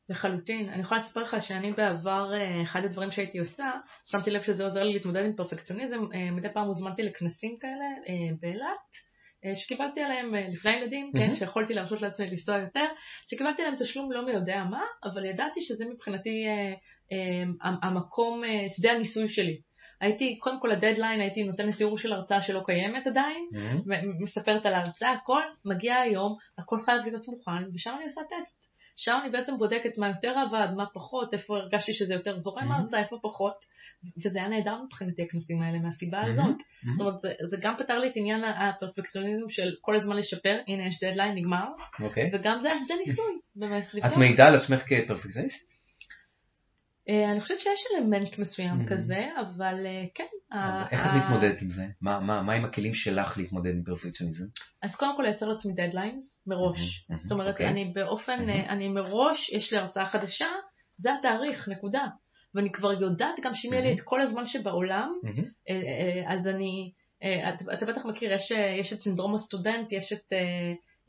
[0.09, 0.69] לחלוטין.
[0.69, 3.71] אני יכולה לספר לך שאני בעבר, אה, אחד הדברים שהייתי עושה,
[4.05, 8.35] שמתי לב שזה עוזר לי להתמודד עם פרפקציוניזם, אה, מדי פעם הוזמנתי לכנסים כאלה אה,
[8.41, 9.09] באילת,
[9.55, 11.35] שקיבלתי עליהם לפני ילדים, כן, מהמם.
[11.35, 12.85] שיכולתי להרשות לעצמי לנסוע יותר,
[13.27, 16.73] שקיבלתי עליהם תשלום לא מי יודע מה, אבל ידעתי שזה מבחינתי אה,
[17.11, 19.57] אה, המקום, אה, שדה הניסוי שלי.
[20.01, 23.47] הייתי, קודם כל הדדליין, הייתי נותנת תיאור של הרצאה שלא קיימת עדיין,
[23.85, 28.69] מ- מספרת על ההרצאה, הכל מגיע היום, הכל חייב להיות מוכן, ושם אני עושה טסט.
[28.95, 32.71] שם אני בעצם בודקת מה יותר עבד, מה פחות, איפה הרגשתי שזה יותר זורם מהמם.
[32.71, 33.53] ההרצאה, איפה פחות,
[34.25, 36.31] וזה היה נהדר מבחינתי הכנסים האלה מהסיבה מהמם.
[36.31, 36.45] הזאת.
[36.45, 36.97] מהמם.
[36.97, 40.87] זאת אומרת, זה, זה גם פתר לי את עניין הפרפקציוניזם של כל הזמן לשפר, הנה
[40.87, 41.65] יש דדליין, נגמר,
[41.99, 42.29] אוקיי.
[42.33, 44.17] וגם זה השדה ניסוי, באמת, את.
[44.17, 45.78] מעידה על עצמך כפרפקציוניסט?
[47.09, 48.85] אה, אני חושבת שיש אלמנט מסוים מהמם.
[48.85, 50.23] כזה, אבל אה, כן.
[50.91, 51.83] איך את מתמודדת עם זה?
[52.01, 54.45] מה, מה, מה עם הכלים שלך להתמודד עם פרפקציוניזם?
[54.83, 56.79] אז קודם כל לייצר לעצמי דדליינס מראש.
[56.79, 57.67] מהמם, מהמם, זאת אומרת, אוקיי.
[57.67, 58.49] אני באופן, מהמם.
[58.49, 60.47] אה, אני מראש, יש לי הרצאה חדשה,
[60.97, 62.07] זה התאריך, נקודה.
[62.55, 63.99] ואני כבר יודעת גם שאם יהיה לי מהמם.
[63.99, 65.11] את כל הזמן שבעולם,
[65.69, 70.33] אה, אז אני, אתה אתה בטח מכיר, יש, יש את סינדרום הסטודנט, יש את...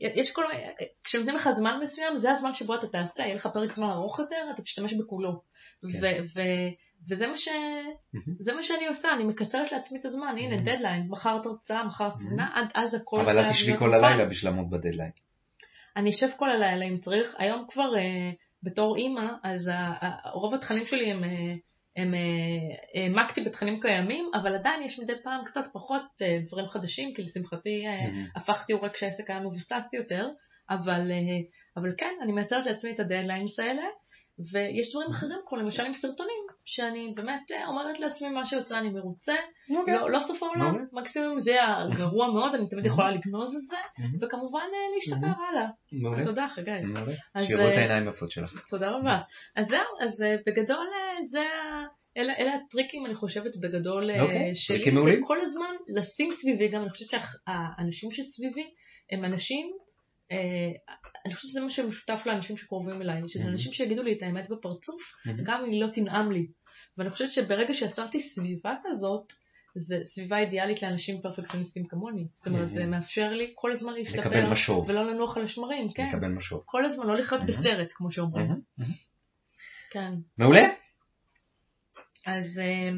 [0.01, 0.43] יש כל...
[0.45, 0.71] אה,
[1.03, 4.47] כשנותנים לך זמן מסוים, זה הזמן שבו אתה תעשה, יהיה לך פרק זמן ארוך יותר,
[4.53, 5.41] אתה תשתמש בכולו.
[5.81, 5.97] כן.
[6.01, 6.71] ו- ו-
[7.09, 7.47] וזה מה, ש...
[8.39, 10.61] זה מה שאני עושה, אני מקצרת לעצמי את הזמן, הנה מהמם.
[10.61, 13.93] דדליין, מחר הרצאה, מחר סדנה, עד אז הכל אבל חייב תשבי כל.
[13.93, 15.11] הלילה בשביל לעמוד בדדליין.
[15.97, 18.31] אני אשב כל הלילה אם צריך, היום כבר אה,
[18.63, 21.29] בתור אימא, אז ה- ה- רוב התכנים שלי הם, אה,
[21.97, 22.19] הם אה,
[23.01, 26.01] העמקתי בתכנים קיימים, אבל עדיין יש מדי פעם קצת פחות
[26.47, 27.83] דברים חדשים, כי לשמחתי.
[28.35, 30.27] הפכתי הורה כשהעסק היה מבוסס יותר,
[30.69, 31.11] אבל,
[31.77, 33.83] אבל כן, אני מייצרת לעצמי את הדדליינס האלה,
[34.51, 38.89] ויש דברים אחרים, כמו למשל עם סרטונים, שאני באמת אה, אומרת לעצמי מה שיוצא אני
[38.89, 39.35] מרוצה,
[39.77, 39.93] אוקיי.
[39.93, 40.83] לא, לא סוף העולם, מעולה.
[40.93, 44.15] מקסימום זה יהיה גרוע מאוד, אני תמיד יכולה לגנוז את זה, מהמם.
[44.21, 45.45] וכמובן אה, להשתפר מהמם.
[45.49, 45.67] הלאה.
[45.91, 46.25] מעולה.
[46.25, 46.71] תודה חגי.
[47.35, 48.65] אז, שיראו את אה, העיניים היפות שלך.
[48.69, 49.19] תודה רבה.
[49.55, 50.87] אז זהו, אז בגדול
[51.23, 52.01] זה ה...
[52.17, 54.77] אלה, אלה הטריקים, אני חושבת, בגדול אוקיי, שלי.
[54.77, 55.23] טריקים מעולים.
[55.23, 58.69] וכל הזמן לשים סביבי, גם אני חושבת שהאנשים שסביבי
[59.11, 59.71] הם אנשים,
[60.31, 60.71] אה,
[61.25, 63.49] אני חושבת שזה מה שמשותף לאנשים שקרובים אליי, שזה.
[63.49, 65.01] אנשים שיגידו לי את האמת בפרצוף.
[65.43, 66.47] גם אם היא לא תנעם לי.
[66.97, 69.33] ואני חושבת שברגע שיצרתי סביבה כזאת,
[69.75, 72.27] זה סביבה אידיאלית לאנשים פרפקציוניסטים כמוני.
[72.33, 72.69] זאת אומרת.
[72.73, 74.29] זה מאפשר לי כל הזמן להשתפר.
[74.87, 76.07] ולא לנוח על השמרים, כן.
[76.07, 76.63] לקבל משוב.
[76.65, 77.41] כל הזמן, לא לחיות.
[77.47, 78.61] בסרט, כמו שאומרים.
[79.91, 80.13] כן.
[80.37, 80.67] מעולה.
[82.25, 82.89] אז, אה,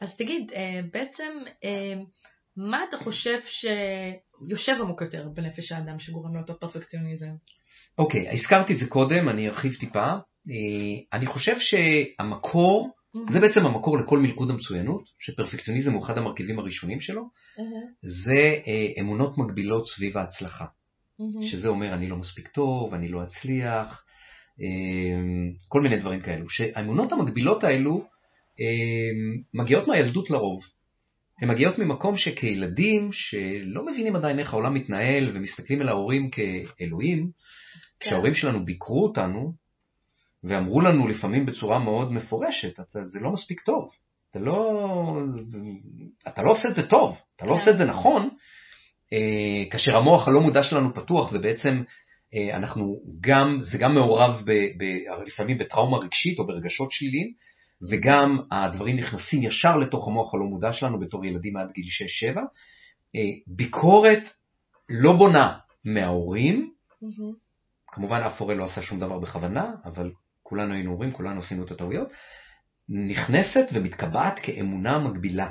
[0.00, 1.32] אז תגיד, אה, בעצם,
[1.64, 2.02] אה,
[2.56, 7.30] מה אתה חושב שיושב עמוק יותר בנפש האדם שגורם לאותו פרפקציוניזם?
[7.98, 10.06] אוקיי, הזכרתי את זה קודם, אני ארחיב טיפה.
[10.48, 12.90] אה, אני חושב שהמקור,
[13.32, 17.22] זה בעצם המקור לכל מלכוד המצוינות, שפרפקציוניזם הוא אחד המרכיבים הראשונים שלו,
[18.02, 20.64] זה אה, אמונות מגבילות סביב ההצלחה.
[21.42, 24.04] שזה אומר אני לא מספיק טוב, אני לא אצליח,
[24.60, 25.20] אה,
[25.68, 26.48] כל מיני דברים כאלו.
[26.48, 28.04] שהאמונות המגבילות האלו
[29.54, 30.60] מגיעות מהילדות לרוב.
[31.40, 37.30] הן מגיעות ממקום שכילדים שלא מבינים עדיין איך העולם מתנהל ומסתכלים על ההורים כאלוהים,
[38.00, 39.52] כשההורים שלנו ביקרו אותנו
[40.44, 43.90] ואמרו לנו לפעמים בצורה מאוד מפורשת, אתה, זה לא מספיק טוב,
[44.30, 45.18] אתה לא,
[46.28, 47.58] אתה לא עושה את זה טוב, אתה לא כן.
[47.58, 48.28] עושה את זה נכון,
[49.12, 51.82] אה, כאשר המוח הלא מודע שלנו פתוח ובעצם
[52.34, 54.84] אה, אנחנו גם, זה גם מעורב ב, ב,
[55.26, 57.32] לפעמים בטראומה רגשית או ברגשות שליליים,
[57.88, 61.84] וגם הדברים נכנסים ישר לתוך המוח הלא מודע שלנו בתור ילדים עד גיל
[62.34, 62.38] 6-7.
[62.38, 62.44] אה,
[63.46, 64.22] ביקורת
[64.88, 67.32] לא בונה מההורים, מהמם.
[67.86, 70.12] כמובן אף הורה לא עשה שום דבר בכוונה, אבל
[70.42, 72.12] כולנו היינו הורים, כולנו עשינו את הטעויות,
[72.88, 75.50] נכנסת ומתקבעת כאמונה מגבילה.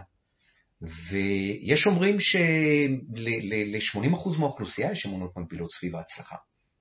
[0.81, 6.35] ויש אומרים של-80% מהאוכלוסייה יש אמונות מגבילות סביב ההצלחה.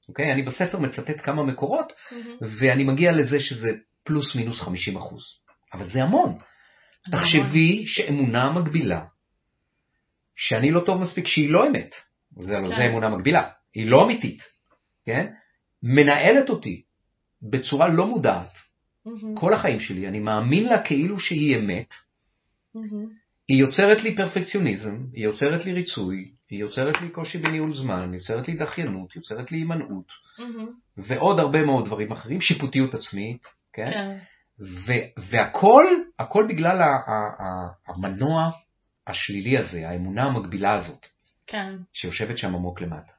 [0.09, 0.33] אוקיי?
[0.33, 2.37] אני בספר מצטט כמה מקורות, מהמם.
[2.61, 3.71] ואני מגיע לזה שזה
[4.09, 4.69] פלוס מינוס 50%.
[5.73, 6.39] אבל זה המון.
[7.11, 9.05] תחשבי שאמונה מגבילה,
[10.37, 11.95] שאני לא טוב מספיק, שהיא לא אמת,
[12.37, 12.69] זה, כן.
[12.69, 14.43] זה אמונה מגבילה, היא לא אמיתית,
[15.07, 15.33] כן?
[15.83, 16.83] מנהלת אותי
[17.43, 18.53] בצורה לא מודעת,
[19.35, 21.95] כל החיים שלי, אני מאמין לה כאילו שהיא אמת,
[22.75, 23.09] מהמם.
[23.49, 28.21] היא יוצרת לי פרפקציוניזם, היא יוצרת לי ריצוי, היא יוצרת לי קושי בניהול זמן, היא
[28.21, 30.69] יוצרת לי דחיינות, היא יוצרת לי הימנעות, מהמם.
[30.97, 33.91] ועוד הרבה מאוד דברים אחרים, שיפוטיות עצמית, כן?
[33.91, 34.17] כן.
[34.61, 35.85] ו- והכל,
[36.19, 38.51] הכל בגלל ה- ה- ה- המנוע
[39.07, 41.07] השלילי הזה, האמונה המקבילה הזאת,
[41.47, 41.77] כן.
[41.93, 43.13] שיושבת שם עמוק למטה.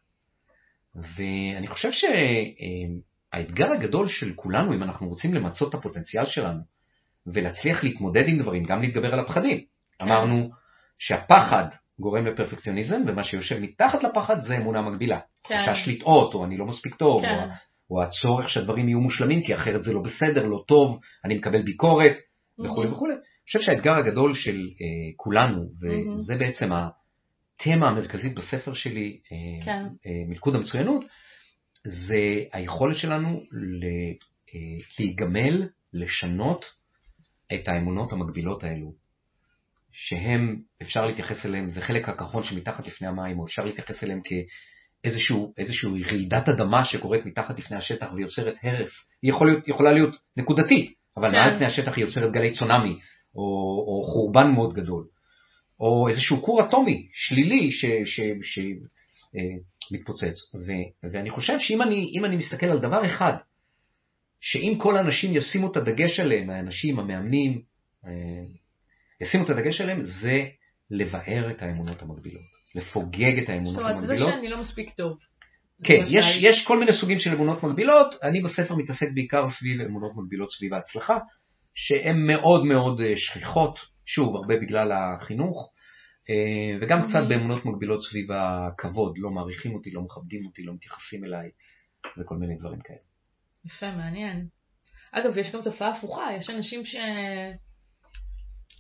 [0.96, 6.62] ואני חושב שהאתגר הגדול של כולנו, אם אנחנו רוצים למצות את הפוטנציאל שלנו,
[7.28, 9.66] ולהצליח להתמודד עם דברים, גם להתגבר על הפחדים.
[10.02, 10.50] אמרנו
[11.00, 11.66] שהפחד
[12.00, 15.20] גורם לפרפקציוניזם, ומה שיושב מתחת לפחד זה אמונה מקבילה.
[15.44, 15.58] כן.
[15.58, 17.44] חשש לטעות, או אני לא מספיק טוב, כן.
[17.44, 17.50] או,
[17.90, 22.14] או הצורך שהדברים יהיו מושלמים, כי אחרת זה לא בסדר, לא טוב, אני מקבל ביקורת,
[22.60, 22.94] וכולי מהמם.
[22.94, 23.14] וכולי.
[23.14, 25.70] אני חושב שהאתגר הגדול של אה, כולנו.
[25.82, 29.84] וזה בעצם התמה המרכזית בספר שלי, אה, כן.
[29.84, 31.06] אה, מלכוד המצוינות,
[31.88, 33.86] זה היכולת שלנו ל,
[34.56, 34.60] אה,
[35.00, 36.66] להיגמל, לשנות
[37.54, 38.94] את האמונות המקבילות האלו,
[39.92, 44.79] שהם, אפשר להתייחס אליהם, זה חלק הכחול שמתחת לפני המים, או אפשר להתייחס אליהם כאיזשהו
[45.04, 45.54] איזשהו
[46.12, 48.92] רעידת אדמה שקורית מתחת לפני השטח ויוצרת הרס.
[49.22, 51.36] היא יכול להיות, יכולה להיות נקודתית, אבל כן.
[51.36, 53.00] מעל פני השטח היא יוצרת גלי צונאמי,
[53.36, 53.42] או,
[53.88, 55.06] או חורבן מאוד גדול.
[55.80, 57.70] או איזשהו כור אטומי שלילי
[59.82, 60.36] שמתפוצץ.
[61.04, 63.34] ואני חושב שאם אני, אני מסתכל על דבר אחד,
[64.42, 67.62] שאם כל האנשים ישימו את הדגש עליהם, האנשים, המאמנים,
[68.06, 68.12] אה,
[69.22, 70.46] ישימו את הדגש עליהם, זה
[70.92, 74.34] לבאר את האמונות המקבילות, לפוגג את זאת האמונות אומרת, זה המקבילות.
[74.34, 75.18] שאני לא מספיק טוב.
[75.84, 76.04] כן.
[76.08, 80.52] יש, יש כל מיני סוגים של אמונות מקבילות, אני בספר מתעסק בעיקר סביב אמונות מקבילות
[80.52, 81.18] סביב ההצלחה,
[81.76, 85.72] שהן מאוד מאוד אה, שכיחות, שוב, הרבה בגלל החינוך,
[86.30, 87.30] אה, וגם קצת Mhm.
[87.30, 91.50] באמונות מקבילות סביב הכבוד, לא מעריכים אותי, לא מכבדים אותי, לא מתייחסים אליי,
[92.18, 93.00] וכל מיני דברים כאלה.
[93.66, 94.48] יפה, מעניין.
[95.12, 96.96] אגב, יש גם תופעה הפוכה, יש אנשים ש...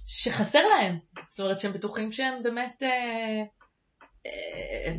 [0.05, 0.97] שחסר להם.
[1.29, 2.83] זאת אומרת שהם בטוחים שהם באמת...
[4.25, 4.93] אה,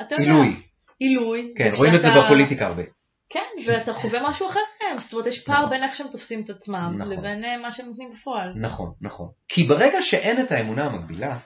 [0.00, 0.62] אתה יודע, עילוי,
[0.98, 1.52] עילוי.
[1.56, 2.82] כן, רואים את זה בפוליטיקה הרבה.
[3.28, 5.00] כן, ואתה חווה משהו אחר מהם.
[5.00, 5.70] זאת אומרת, יש פער נכון.
[5.70, 7.12] בין איך שהם תופסים את עצמם נכון.
[7.12, 8.52] לבין אה, מה שהם נותנים בפועל.
[8.56, 9.28] נכון, נכון.
[9.48, 11.38] כי ברגע שאין את האמונה המקבילה,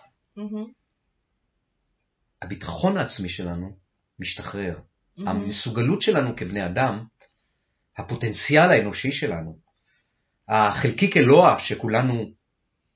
[2.43, 3.71] הביטחון העצמי שלנו
[4.21, 4.79] משתחרר.
[5.27, 7.05] המסוגלות שלנו כבני אדם,
[7.99, 9.57] הפוטנציאל האנושי שלנו,
[10.49, 12.25] החלקיק אלוה שכולנו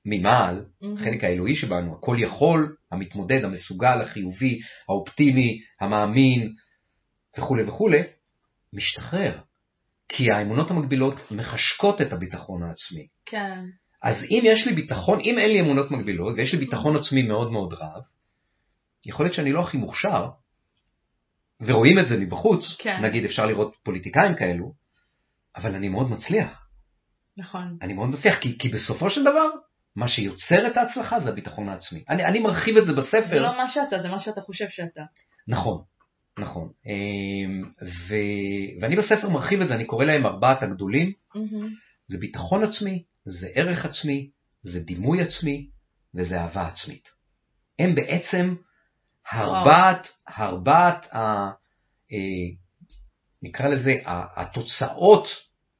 [0.05, 0.65] ממעל.
[0.95, 6.53] החלק האלוהי שבנו, הכל יכול, המתמודד, המסוגל, החיובי, האופטימי, המאמין
[7.37, 8.01] וכולי וכולי,
[8.73, 9.39] משתחרר.
[10.09, 13.07] כי האמונות המקבילות מחשקות את הביטחון העצמי.
[13.25, 13.59] כן,
[14.03, 17.51] אז אם יש לי ביטחון, אם אין לי אמונות מקבילות ויש לי ביטחון עצמי מאוד
[17.51, 18.01] מאוד רב,
[19.05, 20.29] יכול להיות שאני לא הכי מוכשר,
[21.61, 22.97] ורואים את זה מבחוץ, כן.
[23.01, 24.73] נגיד אפשר לראות פוליטיקאים כאלו,
[25.55, 26.67] אבל אני מאוד מצליח.
[27.37, 27.77] נכון.
[27.81, 29.49] אני מאוד מצליח, כי, כי בסופו של דבר,
[29.95, 32.03] מה שיוצר את ההצלחה זה הביטחון העצמי.
[32.09, 33.41] אני, אני מרחיב את זה זה בספר.
[33.41, 35.01] לא מה שאתה, זה מה שאתה חושב שאתה.
[35.47, 35.81] נכון,
[36.39, 36.69] נכון.
[36.85, 38.15] אמ, ו,
[38.81, 41.11] ואני בספר מרחיב את זה, אני קורא להם ארבעת הגדולים.
[41.35, 41.69] מהמם.
[42.07, 44.29] זה ביטחון עצמי, זה ערך עצמי,
[44.63, 45.67] זה דימוי עצמי,
[46.15, 47.09] וזה אהבה עצמית.
[47.79, 48.55] הם בעצם
[49.33, 50.07] ארבעת,
[50.39, 51.19] ארבעת, ה,
[52.11, 52.17] אה,
[53.41, 55.27] נקרא לזה, התוצאות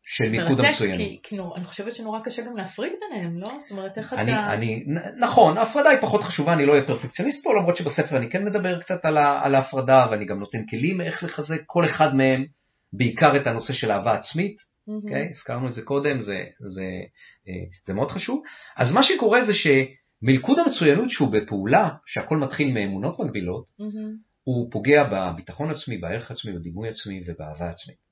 [0.05, 0.97] של מיקוד המצוינות.
[0.97, 3.49] כי, כי נור, אני חושבת שנורא קשה גם להפריד ביניהם, לא?
[3.59, 4.53] זאת אומרת, איך אני, אתה...
[4.53, 4.85] אני,
[5.19, 8.79] נכון, ההפרדה היא פחות חשובה, אני לא אהיה פרפקציוניסט פה, למרות שבספר אני כן מדבר
[8.79, 12.45] קצת על, ה, על ההפרדה, ואני גם נותן כלים איך לחזק כל אחד מהם,
[12.93, 14.55] בעיקר את הנושא של אהבה עצמית,
[14.87, 15.01] מהמם.
[15.03, 15.29] אוקיי?
[15.29, 16.85] הזכרנו את זה קודם, זה, זה,
[17.47, 17.53] אה,
[17.87, 18.41] זה מאוד חשוב.
[18.77, 24.15] אז מה שקורה זה שמלכוד המצוינות שהוא בפעולה, שהכל מתחיל מאמונות מקבילות, מהמם.
[24.43, 28.02] הוא פוגע בביטחון עצמי, בערך עצמי, בדימוי עצמי ובאהבה עצמית.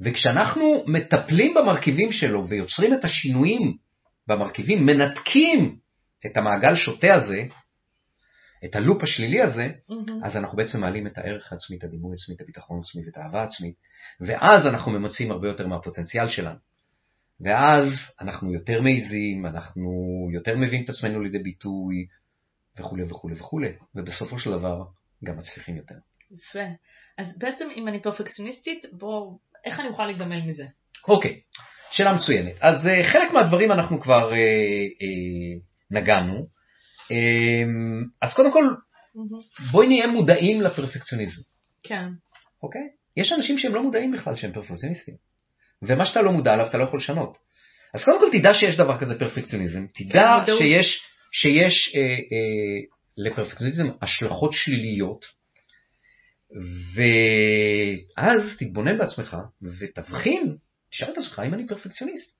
[0.00, 3.76] וכשאנחנו מטפלים במרכיבים שלו ויוצרים את השינויים
[4.26, 5.78] במרכיבים, מנתקים
[6.26, 7.44] את המעגל שוטה הזה,
[8.64, 10.24] את הלופ השלילי הזה, מהמם.
[10.24, 13.40] אז אנחנו בעצם מעלים את הערך העצמי, את הדימוי העצמי, את הביטחון העצמי ואת האהבה
[13.40, 13.74] העצמית,
[14.20, 16.58] ואז אנחנו ממצים הרבה יותר מהפוטנציאל שלנו.
[17.40, 17.88] ואז
[18.20, 19.90] אנחנו יותר מעיזים, אנחנו
[20.32, 22.06] יותר מביאים את עצמנו לידי ביטוי,
[22.78, 24.84] וכולי וכולי וכולי, ובסופו של דבר
[25.24, 25.94] גם מצליחים יותר.
[26.30, 26.64] יפה.
[27.18, 30.64] אז בעצם אם אני פרפקציוניסטית, בוא, איך אני אוכל להיגמל מזה?
[31.08, 31.40] אוקיי,
[31.90, 32.52] שאלה מצוינת.
[32.60, 36.46] אז uh, חלק מהדברים אנחנו כבר uh, uh, נגענו.
[37.12, 38.64] Um, אז קודם כל,
[39.14, 39.40] מהמם.
[39.70, 41.42] בואי נהיה מודעים לפרפקציוניזם.
[41.82, 42.04] כן.
[42.62, 42.82] אוקיי?
[43.16, 45.14] יש אנשים שהם לא מודעים בכלל שהם פרפקציוניסטים.
[45.82, 47.38] ומה שאתה לא מודע עליו אתה לא יכול לשנות.
[47.94, 50.52] אז קודם כל תדע שיש דבר כזה פרפקציוניזם, תדע כן.
[50.58, 51.00] שיש,
[51.32, 52.80] שיש אה, אה,
[53.16, 55.24] לפרפקציוניזם השלכות שליליות,
[56.94, 59.36] ואז תתבונן בעצמך
[59.78, 60.56] ותבחין
[60.90, 62.30] תשאל את עצמך, האם אני פרפקציוניסט?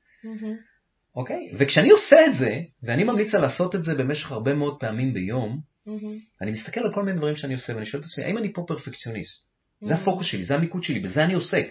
[1.16, 1.50] אוקיי?
[1.58, 5.60] וכשאני עושה את זה, ואני ממליץ על לעשות את זה במשך הרבה מאוד פעמים ביום,
[5.86, 6.18] מהמם.
[6.42, 8.64] אני מסתכל על כל מיני דברים שאני עושה, ואני שואל את עצמי, האם אני פה
[8.68, 9.48] פרפקציוניסט?
[9.80, 9.96] זה Mhm.
[9.96, 11.66] הפוקוס שלי, זה המיקוד שלי, בזה אני עוסק.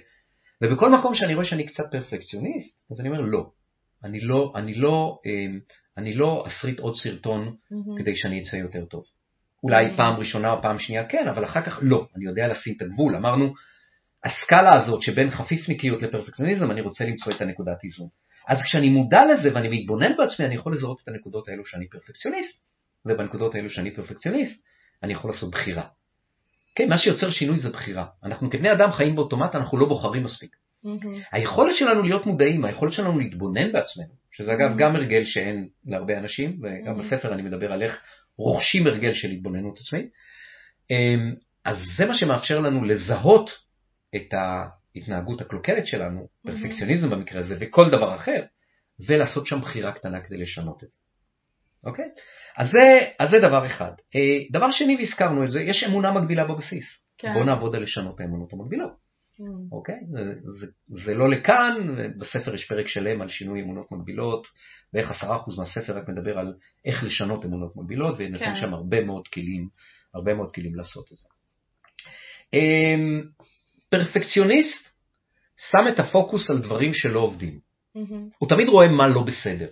[0.61, 3.49] ובכל מקום שאני רואה שאני קצת פרפקציוניסט, אז אני אומר, לא.
[4.03, 5.59] אני לא, אני לא, אמ,
[5.97, 7.97] אני לא אסריט עוד סרטון מהמם.
[7.97, 9.03] כדי שאני אצא יותר טוב.
[9.63, 9.97] אולי Mhm.
[9.97, 12.07] פעם ראשונה או פעם שנייה כן, אבל אחר כך לא.
[12.15, 13.15] אני יודע לשים את הגבול.
[13.15, 13.53] אמרנו,
[14.25, 18.07] הסקאלה הזאת שבין חפיפניקיות לפרפקציוניזם, אני רוצה למצוא את הנקודת איזון.
[18.47, 22.59] אז כשאני מודע לזה ואני מתבונן בעצמי, אני יכול לזהות את הנקודות האלו שאני פרפקציוניסט,
[23.05, 24.63] ובנקודות האלו שאני פרפקציוניסט,
[25.03, 25.83] אני יכול לעשות בחירה.
[26.75, 28.05] כן, מה שיוצר שינוי זה בחירה.
[28.23, 30.55] אנחנו כבני אדם חיים באוטומט, אנחנו לא בוחרים מספיק.
[30.83, 31.19] מהמם.
[31.31, 34.77] היכולת שלנו להיות מודעים, היכולת שלנו להתבונן בעצמנו, שזה אגב Mhm.
[34.77, 37.03] גם הרגל שאין להרבה אנשים, וגם Mhm.
[37.03, 38.01] בספר אני מדבר על איך
[38.37, 40.05] רוכשים הרגל של התבוננות עצמית,
[40.91, 41.33] אמ,
[41.65, 43.49] אז זה מה שמאפשר לנו לזהות
[44.15, 48.43] את ההתנהגות הקלוקלת שלנו, פרפקציוניזם במקרה הזה, וכל דבר אחר,
[49.07, 50.97] ולעשות שם בחירה קטנה כדי לשנות את זה.
[51.83, 52.05] אוקיי?
[52.57, 53.91] אז זה, אז זה דבר אחד.
[54.15, 56.85] אה, דבר שני, והזכרנו את זה, יש אמונה מקבילה בבסיס.
[57.17, 57.33] כן.
[57.33, 59.06] בואו נעבוד על לשנות האמונות המקבילות.
[59.39, 59.67] מהמם.
[59.71, 59.99] אוקיי?
[60.11, 60.67] זה, זה,
[61.05, 61.73] זה לא לכאן,
[62.17, 64.47] בספר יש פרק שלם על שינוי אמונות מקבילות,
[64.93, 66.53] בערך עשרה אחוז מהספר רק מדבר על
[66.85, 68.55] איך לשנות אמונות מקבילות, ונותן כן.
[68.55, 69.67] שם הרבה מאוד כלים,
[70.13, 71.27] הרבה מאוד כלים לעשות את זה.
[72.53, 73.23] אמ,
[73.89, 74.89] פרפקציוניסט
[75.71, 77.59] שם את הפוקוס על דברים שלא עובדים.
[77.95, 78.29] מהמם.
[78.37, 79.67] הוא תמיד רואה מה לא בסדר,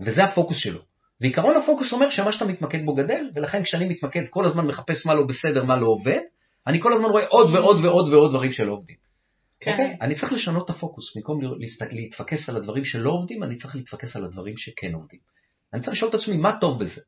[0.00, 0.80] וזה הפוקוס שלו.
[1.20, 5.14] ועיקרון הפוקוס אומר שמה שאתה מתמקד בו גדל, ולכן כשאני מתמקד כל הזמן מחפש מה
[5.14, 6.20] לא בסדר, מה לא עובד,
[6.66, 9.05] אני כל הזמן רואה עוד ועוד ועוד ועוד דברים שלא עובדים.
[9.66, 9.72] כן.
[9.72, 9.96] אוקיי?
[10.00, 11.16] אני צריך לשנות את הפוקוס.
[11.16, 11.40] במקום
[11.90, 15.20] להתפקס על הדברים שלא עובדים, אני צריך להתפקס על הדברים שכן עובדים.
[15.74, 17.00] אני צריך לשאול את עצמי מה טוב בזה.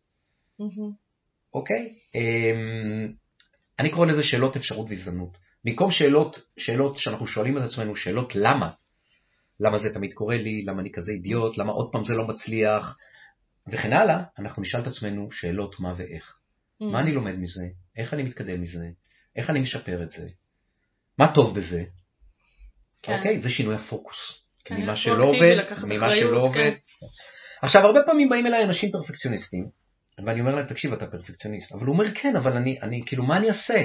[1.54, 1.94] אוקיי?
[2.14, 3.12] אמ,
[3.78, 5.36] אני קורא לזה שאלות אפשרות והזדמנות.
[5.64, 8.70] במקום שאלות, שאלות שאנחנו שואלים את עצמנו, שאלות למה,
[9.60, 12.96] למה זה תמיד קורה לי, למה אני כזה אידיוט, למה עוד פעם זה לא מצליח,
[13.72, 16.38] וכן הלאה, אנחנו נשאל את עצמנו שאלות מה ואיך.
[16.80, 17.66] מה אני לומד מזה?
[17.96, 18.88] איך אני מתקדם מזה?
[19.36, 20.28] איך אני משפר את זה?
[21.18, 21.84] מה טוב בזה?
[23.02, 23.18] כן.
[23.18, 23.40] אוקיי?
[23.40, 24.16] זה שינוי הפוקוס.
[24.64, 26.60] כן, ממה שלא עובד, ממה אחריות, שלא כן.
[26.60, 26.72] עובד.
[27.62, 29.66] עכשיו, הרבה פעמים באים אליי אנשים פרפקציוניסטים,
[30.24, 31.72] ואני אומר להם, תקשיב, אתה פרפקציוניסט.
[31.72, 33.84] אבל הוא אומר, כן, אבל אני, אני, כאילו, מה אני אעשה?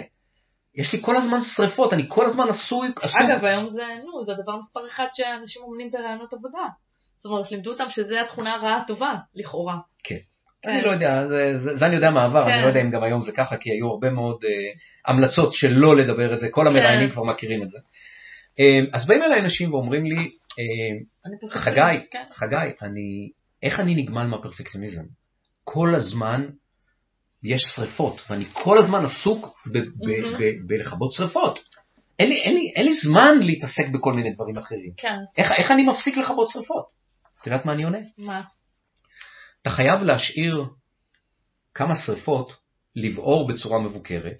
[0.76, 3.21] יש לי כל הזמן שריפות, אני כל הזמן עשוי, עסוק.
[3.21, 6.67] אגב, היום זה, נו, זה הדבר מספר אחד שאנשים אומרים ברעיונות עבודה.
[7.19, 9.78] זאת אומרת, לימדו אותם שזה התכונה הרעה הטובה, לכאורה.
[10.04, 10.15] כן.
[10.62, 10.69] כן.
[10.69, 12.52] אני לא יודע, זה, זה, זה אני יודע מהעבר, כן.
[12.52, 14.71] אני לא יודע אם גם היום זה ככה, כי היו הרבה מאוד אה,
[15.06, 17.13] המלצות שלא לדבר את זה, כל המראיינים כן.
[17.13, 17.78] כבר מכירים את זה.
[18.60, 20.32] אה, אז באים אליי אנשים ואומרים לי,
[21.50, 22.24] פרפקציוניסט, חגי, כן.
[22.32, 23.30] חגי, אני,
[23.63, 25.04] איך אני נגמל מהפרפקציוניזם?
[25.63, 26.50] כל הזמן
[27.44, 29.60] יש שריפות, ואני כל הזמן עסוק
[30.68, 31.60] בלכבות שריפות.
[32.20, 34.94] אין לי, אין, לי, אין לי זמן להתעסק בכל מיני דברים אחרים.
[34.98, 36.86] כן, איך, איך אני מפסיק לכבות שריפות?
[37.42, 37.98] את יודעת מה אני עונה?
[38.18, 38.42] מה?
[39.62, 40.66] אתה חייב להשאיר
[41.74, 42.54] כמה שריפות
[42.96, 44.38] לבעור בצורה מבוקרת.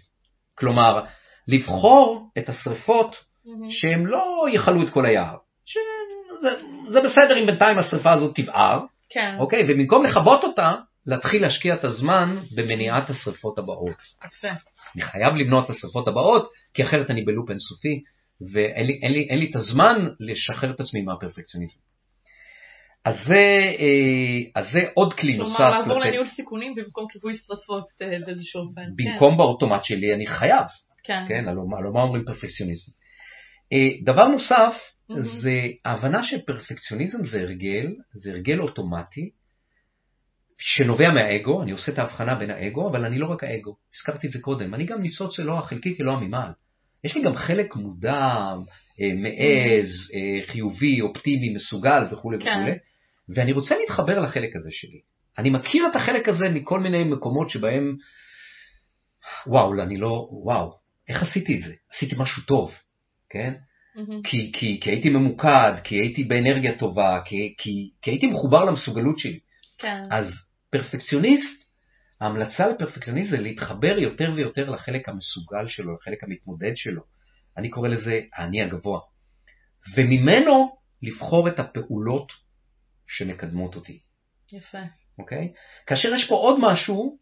[0.56, 1.06] כלומר,
[1.48, 3.24] לבחור את השריפות מהמם.
[3.70, 5.36] שהם לא יכלו את כל היער.
[5.66, 6.50] שזה,
[6.90, 8.80] זה בסדר אם בינתיים השריפה הזאת תבער,
[9.10, 9.64] כן, אוקיי?
[9.68, 10.76] ובמקום לכבות אותה,
[11.06, 13.96] להתחיל להשקיע את הזמן במניעת השריפות הבאות.
[14.26, 14.48] יפה.
[14.96, 18.02] אני חייב למנוע את השריפות הבאות, כי אחרת אני בלופ אינסופי,
[18.54, 21.80] ואין לי, אין לי, אין לי את הזמן לשחרר את עצמי מהפרפקציוניזם.
[23.06, 23.36] אז זה,
[23.80, 25.58] אה, אז זה עוד כלי נוסף.
[25.58, 28.82] כלומר, לעבור לתת- לניהול סיכונים במקום כיבוי שרפות אה, באיזשהו אופן.
[28.96, 30.66] במקום באוטומט שלי אני חייב,
[31.04, 32.92] כן, כן, הלוא מה- הלוא מה אומרים פרפקציוניזם.
[33.72, 34.74] אה, דבר נוסף,
[35.10, 35.24] מהמם.
[35.24, 39.30] זה ההבנה שפרפקציוניזם זה הרגל, זה הרגל אוטומטי,
[40.58, 44.32] שנובע מהאגו, אני עושה את ההבחנה בין האגו, אבל אני לא רק האגו, הזכרתי את
[44.32, 46.52] זה קודם, אני גם ניצוץ אלוה החלקי כלא הממעל.
[47.04, 48.54] יש לי גם חלק מודע,
[49.02, 52.52] אה, מעז, אה, חיובי, אופטימי, מסוגל וכולי כן.
[52.60, 52.78] וכולי,
[53.30, 55.00] ואני רוצה להתחבר לחלק הזה שלי.
[55.38, 57.96] אני מכיר את החלק הזה מכל מיני מקומות שבהם,
[59.48, 60.72] וואו, אני לא, וואו,
[61.10, 61.74] איך עשיתי את זה?
[61.94, 62.72] עשיתי משהו טוב,
[63.34, 63.54] כן?
[63.96, 64.22] מהמם.
[64.24, 69.20] כי, כי, כי הייתי ממוקד, כי הייתי באנרגיה טובה, כי, כי, כי הייתי מחובר למסוגלות
[69.20, 69.40] שלי.
[69.78, 70.32] כן, אז
[70.70, 71.64] פרפקציוניסט,
[72.22, 77.02] ההמלצה לפרפקציוניסט זה להתחבר יותר ויותר לחלק המסוגל שלו, לחלק המתמודד שלו.
[77.58, 79.00] אני קורא לזה האני הגבוה.
[79.96, 82.32] וממנו לבחור את הפעולות
[83.08, 84.00] שמקדמות אותי,
[84.54, 84.82] יפה.
[85.20, 85.54] אוקיי?
[85.88, 87.18] כאשר יש פה עוד משהו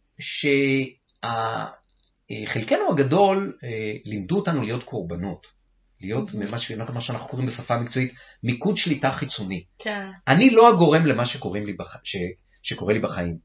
[2.29, 5.60] שחלקנו הגדול אה, לימדו אותנו להיות קורבנות.
[6.01, 6.49] להיות Mhm.
[6.51, 9.63] מה ש- מה שאנחנו קוראים בשפה המקצועית מיקוד שליטה חיצוני.
[9.79, 11.97] כן, אני לא הגורם למה שקוראים לי בח...
[12.03, 12.15] ש...
[12.63, 13.37] שקורה לי בחיים.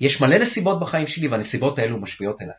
[0.00, 2.54] יש מלא נסיבות בחיים שלי והנסיבות האלו משפיעות אליי.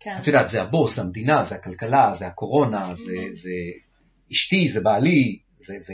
[0.00, 0.16] כן.
[0.22, 3.40] את יודעת, זה הבוס, זה המדינה, זה הכלכלה, זה הקורונה, זה, Mhm.
[3.42, 3.50] זה
[4.32, 5.92] אשתי, זה בעלי, זה, זה...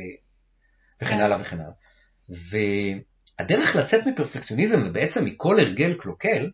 [1.03, 1.21] וכן כן.
[1.21, 1.73] הלאה וכן הלאה.
[3.39, 6.51] והדרך לצאת מפרפקציוניזם ובעצם מכל הרגל קלוקל,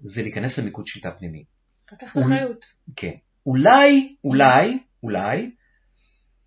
[0.00, 1.44] זה להיכנס למיקוד שליטה פנימי.
[1.92, 2.64] לקחת אחריות.
[2.96, 3.12] כן.
[3.46, 5.50] אולי, אולי, אולי,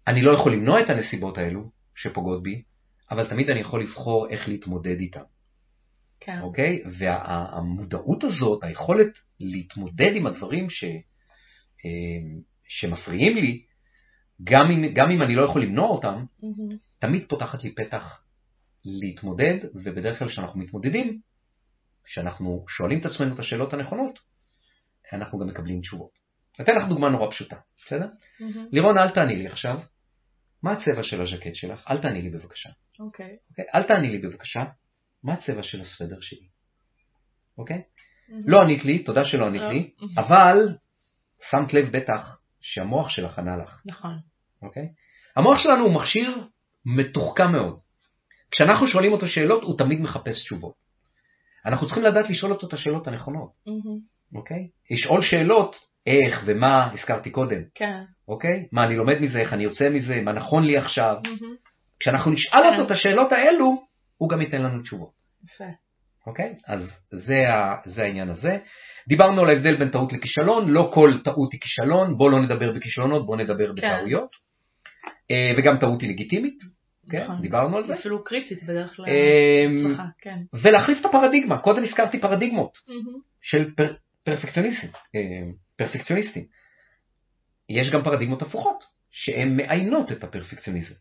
[0.08, 2.64] אני לא יכול למנוע את הנסיבות האלו שפוגעות בי,
[3.12, 5.24] אבל תמיד אני יכול לבחור איך להתמודד איתן,
[6.20, 6.39] כן.
[6.41, 6.84] אוקיי?
[6.86, 10.84] והמודעות הזאת, היכולת להתמודד עם הדברים ש,
[11.86, 13.64] אה, שמפריעים לי,
[14.43, 16.78] גם אם, גם אם אני לא יכול למנוע אותם, מהמם.
[16.99, 18.22] תמיד פותחת לי פתח
[18.86, 21.20] להתמודד, ובדרך כלל כשאנחנו מתמודדים,
[22.03, 24.20] כשאנחנו שואלים את עצמנו את השאלות הנכונות,
[25.14, 26.16] אנחנו גם מקבלים תשובות.
[26.62, 27.55] אתן לך דוגמה נורא פשוטה,
[27.86, 28.08] בסדר?
[28.39, 28.68] מהמם.
[28.72, 29.80] לירון, אל תעני לי עכשיו.
[30.64, 31.86] מה הצבע של הז'קט שלך?
[31.91, 32.70] אל תעני לי בבקשה.
[32.99, 33.32] אוקיי.
[33.49, 33.66] אוקיי?
[33.76, 34.60] אל תעני לי בבקשה.
[35.24, 36.47] מה הצבע של הסוודר שלי?
[37.58, 37.82] אוקיי?
[38.30, 38.43] מהמם.
[38.47, 39.72] לא ענית לי, תודה שלא ענית לא.
[39.72, 40.76] לי, אבל
[41.51, 43.82] שמת לב בטח שהמוח שלך ענה לך.
[43.86, 44.18] נכון.
[44.62, 44.89] אוקיי?
[45.36, 46.47] המוח שלנו הוא מכשיר
[46.86, 47.80] מתוחכם מאוד.
[48.51, 50.74] כשאנחנו שואלים אותו שאלות, הוא תמיד מחפש תשובות.
[51.66, 53.51] אנחנו צריכים לדעת לשאול אותו את השאלות הנכונות.
[54.36, 54.70] אוקיי?
[54.91, 55.76] לשאול שאלות,
[56.08, 58.01] איך ומה, הזכרתי קודם, כן.
[58.28, 58.68] אוקיי?
[58.72, 61.16] מה אני לומד מזה, איך אני יוצא מזה, מה נכון לי עכשיו.
[61.24, 61.55] מהמם.
[61.99, 62.74] כשאנחנו נשאל כן.
[62.74, 63.84] אותו את השאלות האלו,
[64.18, 65.12] הוא גם ייתן לנו תשובות,
[65.45, 65.66] יפה.
[66.28, 66.55] אוקיי?
[66.68, 66.82] אז
[67.12, 68.58] זה, ה, זה העניין הזה.
[69.08, 73.26] דיברנו על ההבדל בין טעות לכישלון, לא כל טעות היא כישלון, בואו לא נדבר בכישלונות,
[73.26, 74.30] בואו נדבר בטעויות.
[75.32, 76.58] אה, וגם טעות היא לגיטימית,
[77.10, 77.24] כן?
[77.24, 77.41] נכון.
[77.41, 77.95] דיברנו על זה.
[77.95, 79.05] אפילו קריטית בדרך כלל.
[79.05, 80.39] אמ, הצלחה, כן.
[80.53, 82.78] ולהחליף את הפרדיגמה, קודם הזכרתי פרדיגמות.
[83.41, 83.93] של פר,
[84.24, 85.22] פרפקציוניסטים, אה,
[85.78, 86.46] פרפקציוניסטים.
[87.70, 90.96] יש גם פרדיגמות הפוכות, שהן מאיינות את הפרפקציוניזם.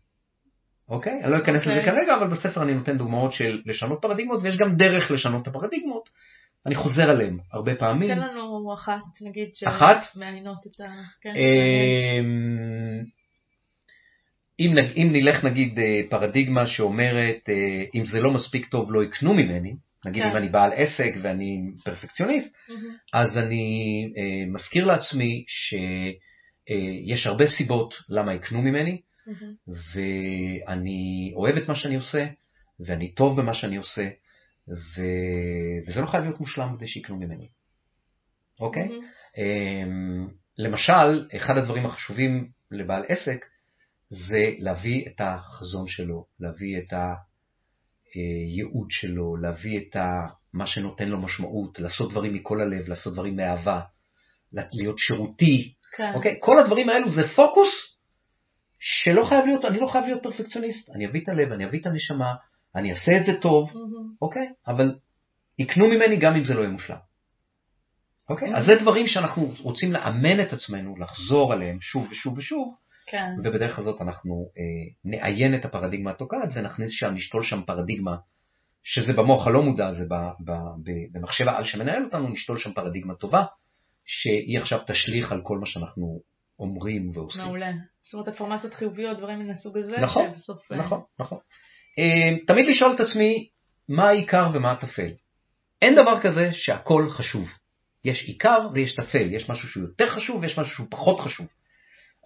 [0.89, 1.21] אוקיי?
[1.25, 1.93] אני לא אכנס לזה אוקיי.
[1.93, 6.09] כרגע, אבל בספר אני נותן דוגמאות של לשנות פרדיגמות, ויש גם דרך לשנות את הפרדיגמות.
[6.67, 8.15] אני חוזר עליהן הרבה פעמים.
[8.15, 9.97] תן לנו אחת, נגיד, אחת?
[10.13, 10.85] שמעיינות את ה...
[11.21, 11.33] כן.
[11.37, 13.05] אמ,
[14.61, 19.35] אם, אם נלך נגיד אה, פרדיגמה שאומרת אה, אם זה לא מספיק טוב לא יקנו
[19.35, 20.31] ממני, נגיד כן.
[20.31, 22.97] אם אני בעל עסק ואני פרפקציוניסט, מהמם.
[23.13, 29.55] אז אני אה, מזכיר לעצמי שיש הרבה סיבות למה יקנו ממני, מהמם.
[29.67, 32.27] ואני אוהב את מה שאני עושה,
[32.81, 34.09] ואני טוב במה שאני עושה,
[34.69, 35.01] ו...
[35.89, 37.49] וזה לא חייב להיות מושלם כדי שיקנו ממני.
[38.61, 38.89] אוקיי?
[38.89, 39.05] מהמם.
[39.39, 40.29] אמ,
[40.59, 43.45] למשל, אחד הדברים החשובים לבעל עסק
[44.11, 46.93] זה להביא את החזון שלו, להביא את
[48.15, 53.37] הייעוד שלו, להביא את ה- מה שנותן לו משמעות, לעשות דברים מכל הלב, לעשות דברים
[53.37, 53.81] מאהבה,
[54.53, 56.13] להיות שירותי, כן.
[56.15, 56.37] אוקיי?
[56.41, 57.69] כל הדברים האלו זה פוקוס
[58.81, 61.87] שלא חייב להיות, אני לא חייב להיות פרפקציוניסט, אני אביא את הלב, אני אביא את
[61.87, 62.35] הנשמה,
[62.75, 64.09] אני אעשה את זה טוב, מהמם.
[64.23, 64.49] אוקיי?
[64.69, 64.95] אבל
[65.59, 66.97] יקנו ממני גם אם זה לא יהיה מושלם.
[68.29, 68.55] אוקיי?
[68.55, 68.57] Mhm.
[68.57, 72.75] אז זה דברים שאנחנו רוצים לאמן את עצמנו, לחזור עליהם שוב ושוב ושוב,
[73.07, 73.35] כן.
[73.45, 74.63] ובדרך הזאת אנחנו אה,
[75.05, 78.17] נעיין את הפרדיגמה התוקעת ונכניס שם, נשתול שם פרדיגמה,
[78.83, 80.53] שזה במוח הלא מודע, זה ב, ב,
[80.85, 83.45] ב, במחשב העל שמנהל אותנו, נשתול שם פרדיגמה טובה,
[84.05, 86.21] שהיא עכשיו תשליך על כל מה שאנחנו
[86.59, 87.43] אומרים ועושים.
[87.45, 87.73] מעולה.
[88.03, 90.73] זאת אומרת, אינפורמציות חיוביות, דברים מן הסוג הזה, נכון, שבסוף...
[90.73, 91.39] אה, נכון, נכון.
[91.99, 93.49] אה, תמיד לשאול את עצמי,
[93.89, 95.11] מה העיקר ומה הטפל.
[95.83, 97.49] אין דבר כזה שהכל חשוב.
[98.05, 101.47] יש עיקר ויש טפל, יש משהו שהוא יותר חשוב ויש משהו שהוא פחות חשוב.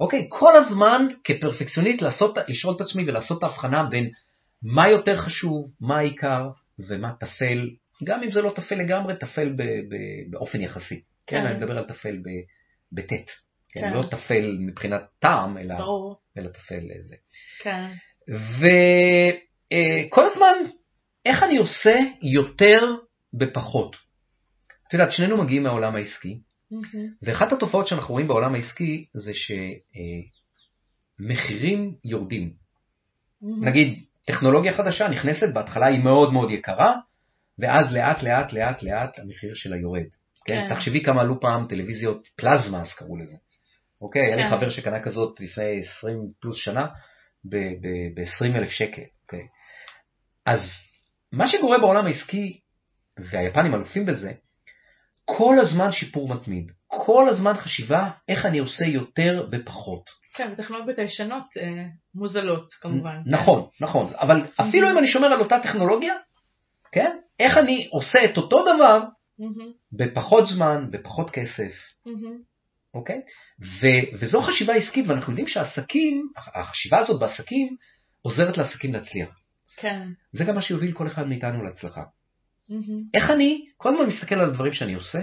[0.00, 4.10] אוקיי, כל הזמן כפרפקציוניסט לעשות, לשאול את עצמי ולעשות את ההבחנה בין
[4.62, 6.48] מה יותר חשוב, מה העיקר
[6.78, 7.70] ומה טפל,
[8.04, 9.96] גם אם זה לא טפל לגמרי, טפל ב, ב,
[10.30, 11.02] באופן יחסי.
[11.26, 11.46] כן, כן.
[11.46, 12.18] אני מדבר על טפל
[12.92, 13.30] בטית.
[13.68, 13.92] כן, כן.
[13.92, 16.16] לא טפל מבחינת טעם, אלא, ברור.
[16.38, 17.16] אלא טפל זה.
[17.62, 17.86] כן.
[18.58, 20.54] וכל הזמן,
[21.26, 22.94] איך אני עושה יותר
[23.34, 23.96] בפחות?
[24.88, 26.38] את יודעת, שנינו מגיעים מהעולם העסקי,
[26.70, 27.08] מהמם.
[27.22, 29.32] ואחת התופעות שאנחנו רואים בעולם העסקי זה
[31.20, 32.52] שמחירים יורדים.
[33.42, 33.68] מהמם.
[33.68, 36.96] נגיד, טכנולוגיה חדשה נכנסת, בהתחלה היא מאוד מאוד יקרה,
[37.58, 40.06] ואז לאט לאט לאט לאט המחיר שלה יורד.
[40.44, 40.68] כן?
[40.68, 40.74] כן.
[40.74, 43.36] תחשבי כמה עלו פעם טלוויזיות פלזמה, אז קראו לזה.
[44.00, 44.22] אוקיי?
[44.22, 44.50] היה לי כן.
[44.50, 46.86] חבר שקנה כזאת לפני 20 פלוס שנה
[47.44, 49.02] ב-20 אלף שקל.
[49.22, 49.46] אוקיי?
[50.46, 50.60] אז
[51.32, 52.60] מה שקורה בעולם העסקי,
[53.18, 54.32] והיפנים אלופים בזה,
[55.36, 56.72] כל הזמן שיפור מתמיד.
[56.86, 60.10] כל הזמן חשיבה איך אני עושה יותר בפחות.
[60.34, 63.16] כן, וטכנולוגיות הישנות אה, מוזלות, כמובן.
[63.26, 66.14] נכון, נכון, אבל אפילו אם אני שומר על אותה טכנולוגיה,
[66.92, 67.16] כן?
[67.40, 69.04] איך אני עושה את אותו דבר.
[69.92, 71.72] בפחות זמן, בפחות כסף.
[72.94, 73.20] אוקיי?
[73.60, 77.76] ו- וזו חשיבה עסקית, ואנחנו יודעים שהעסקים, החשיבה הזאת בעסקים
[78.22, 79.40] עוזרת לעסקים להצליח.
[79.76, 80.08] כן.
[80.32, 82.02] זה גם מה שיוביל כל אחד מאיתנו להצלחה.
[82.70, 83.02] מהמם.
[83.14, 85.22] איך אני כל הזמן מסתכל על הדברים שאני עושה,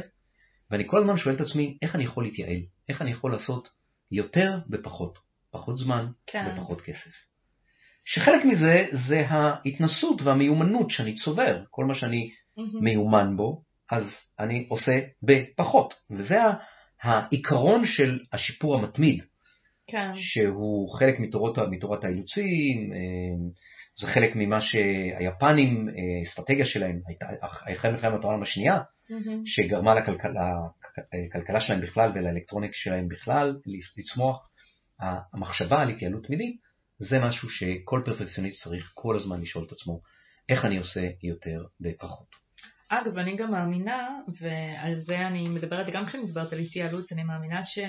[0.72, 2.62] ואני כל הזמן שואל את עצמי, איך אני יכול להתייעל?
[2.90, 3.70] איך אני יכול לעשות
[4.12, 5.20] יותר בפחות?
[5.52, 6.46] פחות זמן כן.
[6.54, 7.12] ופחות כסף.
[8.06, 12.84] שחלק מזה זה ההתנסות והמיומנות שאני צובר, כל מה שאני מהמם.
[12.84, 14.04] מיומן בו, אז
[14.40, 16.40] אני עושה בפחות, וזה
[17.02, 19.24] העיקרון של השיפור המתמיד,
[19.88, 20.12] כן.
[20.14, 22.98] שהוא חלק מתורות, מתורת האילוצים, אה,
[24.00, 29.44] זה חלק ממה שהיפנים, אה, האסטרטגיה שלהם הייתה אחרי מלחמת העולם השנייה, מהמם.
[29.46, 30.54] שגרמה לכלכלה
[31.28, 33.58] לכלכלה שלהם בכלל ולאלקטרוניקה שלהם בכלל
[33.98, 34.48] לצמוח.
[35.34, 36.62] המחשבה על התייעלות תמידית
[37.00, 40.02] זה משהו שכל פרפקציוניסט צריך כל הזמן לשאול את עצמו,
[40.50, 42.28] איך אני עושה יותר בפחות.
[42.90, 44.08] אגב, אני גם מאמינה,
[44.42, 47.80] ועל זה אני מדברת גם כשאני מדברת על התייעלות, אני מאמינה ש,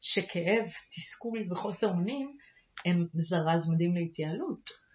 [0.00, 2.36] שכאב, תסכול וחוסר אונים
[2.86, 4.85] הם זרז מדהים להתייעלות.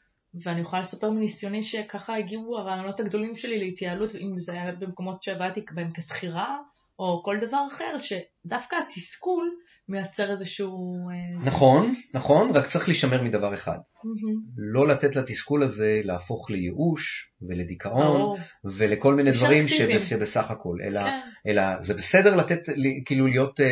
[0.43, 5.61] ואני יכולה לספר מניסיוני שככה הגיעו הרעיונות הגדולים שלי להתייעלות, אם זה היה במקומות שעבדתי
[5.73, 6.57] בהם כשכירה,
[6.99, 9.51] או כל דבר אחר, שדווקא התסכול
[9.89, 11.09] מייצר איזשהו...
[11.09, 13.77] אה, נכון, נכון, רק צריך להישמר מדבר אחד.
[14.03, 14.41] מהמם.
[14.73, 18.37] לא לתת לתסכול הזה להפוך לייאוש ולדיכאון ברור.
[18.77, 19.67] ולכל מיני דברים
[20.09, 22.61] שבסך הכל, אלא, כן, אלא זה בסדר לתת,
[23.05, 23.65] כאילו להיות אה,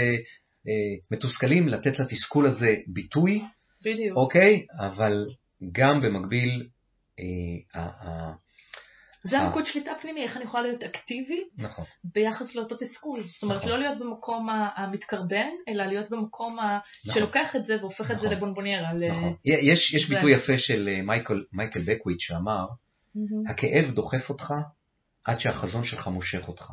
[0.68, 3.42] אה, מתוסכלים, לתת לתסכול הזה ביטוי,
[3.86, 4.18] בדיוק.
[4.18, 4.66] אוקיי?
[4.80, 5.26] אבל
[5.72, 6.68] גם במקביל,
[7.20, 8.34] אה, ה- ה-
[9.24, 9.42] זה אה.
[9.42, 13.24] המיקוד שליטה פנימי, איך אני יכולה להיות אקטיבית נכון, ביחס לאותו תסכול.
[13.28, 13.70] זאת אומרת, נכון.
[13.70, 16.80] לא להיות במקום המתקרבן, אלא להיות במקום ה...
[17.06, 17.16] נכון.
[17.22, 18.38] שלוקח את זה והופך את זה נכון.
[18.38, 18.94] לבונבוניירה.
[18.94, 19.34] ל- נכון.
[19.46, 22.66] יש, יש זה- ביטוי יפה של אה, מייקל, מייקל בקוויץ' שאמר.
[23.50, 24.54] הכאב דוחף אותך
[25.26, 26.72] עד שהחזון שלך מושך אותך.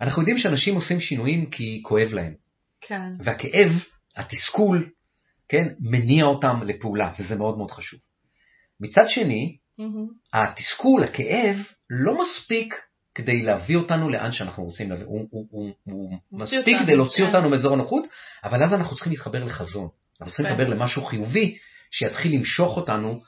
[0.00, 2.34] אנחנו יודעים שאנשים עושים שינויים כי כואב להם,
[2.80, 3.70] כן, והכאב,
[4.16, 4.90] התסכול,
[5.52, 8.00] כן, מניע אותם לפעולה, וזה מאוד מאוד חשוב.
[8.80, 10.06] מצד שני, מהמם.
[10.32, 11.56] התסכול, הכאב,
[11.90, 12.74] לא מספיק
[13.14, 17.24] כדי להביא אותנו לאן שאנחנו רוצים להביא, הוא, הוא, הוא, הוא מספיק אותנו, כדי להוציא
[17.24, 17.26] כן.
[17.26, 18.04] אותנו מאזור הנוחות,
[18.44, 19.88] אבל אז אנחנו צריכים להתחבר לחזון,
[20.20, 20.50] אנחנו צריכים כן.
[20.50, 21.56] להתחבר למשהו חיובי,
[21.90, 23.20] שיתחיל למשוך אותנו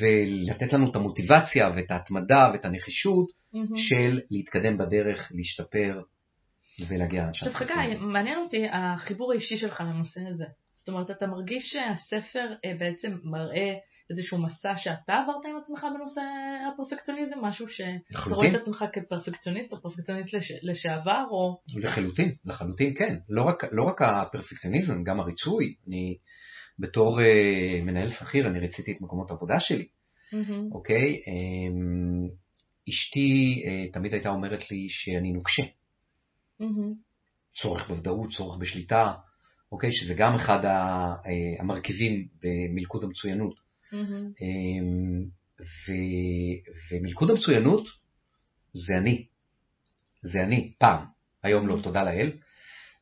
[0.00, 3.76] ולתת לנו את המוטיבציה ואת ההתמדה ואת הנחישות מהמם.
[3.76, 6.00] של להתקדם בדרך, להשתפר
[6.88, 7.96] ולהגיע לאן עכשיו חגי.
[8.00, 10.44] מעניין אותי החיבור האישי שלך לנושא הזה.
[10.82, 13.74] זאת אומרת, אתה מרגיש שהספר אה, בעצם מראה
[14.10, 16.20] איזשהו מסע שאתה עברת עם עצמך בנושא
[16.74, 17.34] הפרפקציוניזם?
[17.42, 18.50] משהו שאתה רואה.
[18.50, 20.52] את עצמך כפרפקציוניסט או פרפקציוניסט לש...
[20.62, 21.24] לשעבר?
[21.30, 21.60] או...
[21.80, 23.16] לחלוטין, לחלוטין כן.
[23.28, 25.74] לא רק, לא רק הפרפקציוניזם, גם הריצוי.
[25.88, 26.16] אני
[26.78, 29.86] בתור אה, מנהל שכיר, אני רציתי את מקומות העבודה שלי.
[30.72, 31.22] אוקיי?
[31.26, 32.28] אמ,
[32.88, 35.62] אשתי אה, תמיד הייתה אומרת לי שאני נוקשה.
[36.60, 36.94] מהמם.
[37.62, 39.12] צורך בוודאות, צורך בשליטה,
[39.72, 39.92] אוקיי?
[39.92, 41.14] שזה גם אחד אה,
[41.58, 43.54] המרכיבים במלכוד המצוינות.
[43.92, 44.30] מהמם.
[44.40, 45.24] אמ,
[45.60, 47.86] ו- ומלכוד המצוינות
[48.72, 49.26] זה אני.
[50.22, 51.04] זה אני, פעם.
[51.42, 52.32] היום לא, תודה לאל.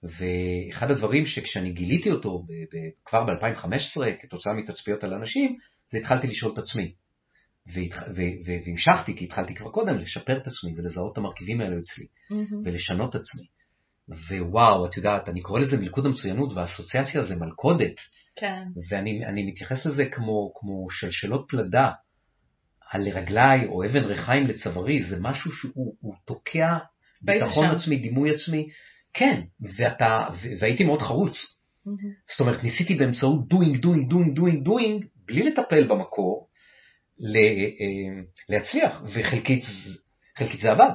[0.02, 5.58] ואחד הדברים שכשאני גיליתי אותו ב- ב- כבר ב-2015, כתוצאה מתצפיות על אנשים,
[5.92, 6.92] זה התחלתי לשאול את עצמי.
[8.44, 12.62] והמשכתי, כי התחלתי כבר קודם, לשפר את עצמי ולזהות את המרכיבים האלו אצלי, מהמם.
[12.64, 13.42] ולשנות את עצמי.
[14.30, 17.94] ווואו, את יודעת, אני קורא לזה מלכוד המצוינות, והאסוציאציה זה מלכודת.
[18.36, 18.62] כן.
[18.88, 21.90] ואני אני מתייחס לזה כמו, כמו שלשלות פלדה
[22.90, 26.78] על רגליי או אבן ריחיים לצווארי, זה משהו שהוא הוא תוקע
[27.22, 27.76] ביטחון שם.
[27.76, 28.68] עצמי, דימוי עצמי,
[29.14, 29.40] כן,
[29.76, 30.28] ואתה,
[30.60, 31.36] והייתי מאוד חרוץ.
[31.86, 31.98] מהמם.
[32.30, 36.48] זאת אומרת, ניסיתי באמצעות doing, doing, doing, doing, doing, בלי לטפל במקור,
[37.18, 39.64] ל, אה, להצליח, וחלקית
[40.38, 40.90] חלקית זה עבד.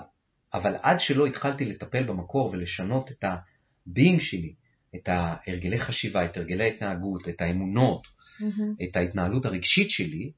[0.56, 4.54] אבל עד שלא התחלתי לטפל במקור ולשנות את ה-being שלי,
[4.96, 8.08] את ההרגלי חשיבה, את הרגלי ההתנהגות, את האמונות,
[8.40, 8.76] מהמם.
[8.84, 10.32] את ההתנהלות הרגשית שלי,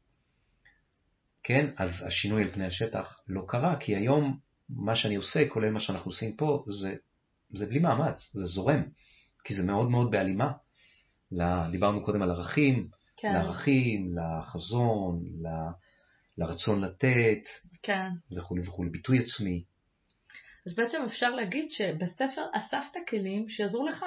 [1.43, 4.38] כן, אז השינוי על פני השטח לא קרה, כי היום
[4.70, 6.95] מה שאני עושה, כולל מה שאנחנו עושים פה, זה,
[7.53, 8.84] זה בלי מאמץ, זה זורם,
[9.43, 10.51] כי זה מאוד מאוד בהלימה.
[11.72, 12.88] דיברנו קודם על ערכים,
[13.18, 13.34] כן.
[13.34, 15.72] לערכים, לחזון, ל-
[16.38, 17.41] לרצון לתת,
[17.84, 18.09] כן.
[18.38, 19.63] וכולי וכולי, ביטוי עצמי.
[20.68, 24.05] אז בעצם אפשר להגיד שבספר אספת כלים שיעזרו לך,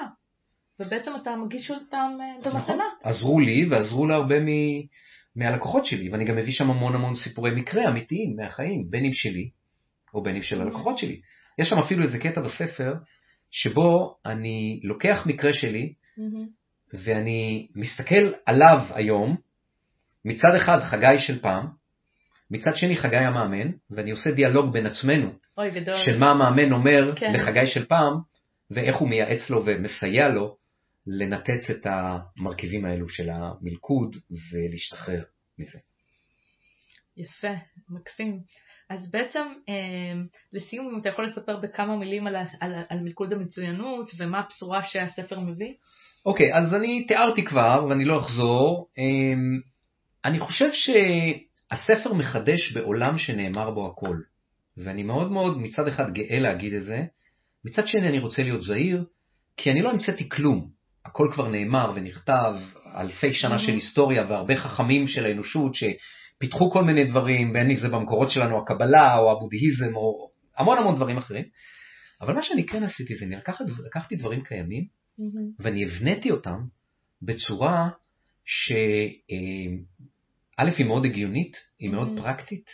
[0.80, 2.60] ובעצם אתה מגיש אותם אה, נכון.
[2.60, 2.84] במתנה.
[3.02, 4.48] עזרו לי ועזרו להרבה מ...
[5.36, 9.50] מהלקוחות שלי, ואני גם מביא שם המון המון סיפורי מקרה אמיתיים מהחיים, בין אם שלי
[10.14, 11.20] או בין אם של הלקוחות שלי.
[11.58, 12.94] יש שם אפילו איזה קטע בספר,
[13.50, 15.92] שבו אני לוקח מקרה שלי.
[16.92, 19.36] ואני מסתכל עליו היום,
[20.24, 21.66] מצד אחד חגי של פעם,
[22.50, 25.96] מצד שני חגי המאמן, ואני עושה דיאלוג בין עצמנו, אוי, גדול.
[26.04, 27.32] של מה המאמן אומר כן.
[27.32, 28.14] לחגי של פעם,
[28.70, 30.56] ואיך הוא מייעץ לו ומסייע לו
[31.06, 34.16] לנתץ את המרכיבים האלו של המלכוד
[34.52, 35.22] ולהשתחרר
[35.58, 35.78] מזה.
[37.16, 37.54] יפה,
[37.88, 38.40] מקסים.
[38.90, 40.20] אז בעצם, אה,
[40.52, 45.40] לסיום, אם אתה יכול לספר בכמה מילים על, על, על מלכוד המצוינות ומה הבשורה שהספר
[45.40, 45.74] מביא?
[46.26, 49.60] אוקיי, אז אני תיארתי כבר, ואני לא אחזור, אמ,
[50.24, 54.16] אני חושב שהספר מחדש בעולם שנאמר בו הכל,
[54.84, 57.04] ואני מאוד מאוד מצד אחד גאה להגיד את זה,
[57.64, 59.04] מצד שני אני רוצה להיות זהיר,
[59.56, 60.70] כי אני לא המצאתי כלום.
[61.04, 62.54] הכל כבר נאמר ונכתב,
[62.86, 63.58] אלפי שנה.
[63.58, 68.58] של היסטוריה והרבה חכמים של האנושות שפיתחו כל מיני דברים, בין אם זה במקורות שלנו
[68.58, 71.44] הקבלה או הבודהיזם או המון המון דברים אחרים.
[72.20, 74.84] אבל מה שאני כן עשיתי זה, אני לקחת, לקחתי דברים קיימים.
[75.58, 76.60] ואני הבניתי אותם
[77.22, 77.88] בצורה
[78.44, 78.74] שא'
[80.58, 82.08] אה, היא מאוד הגיונית, היא מאוד.
[82.16, 82.70] פרקטית,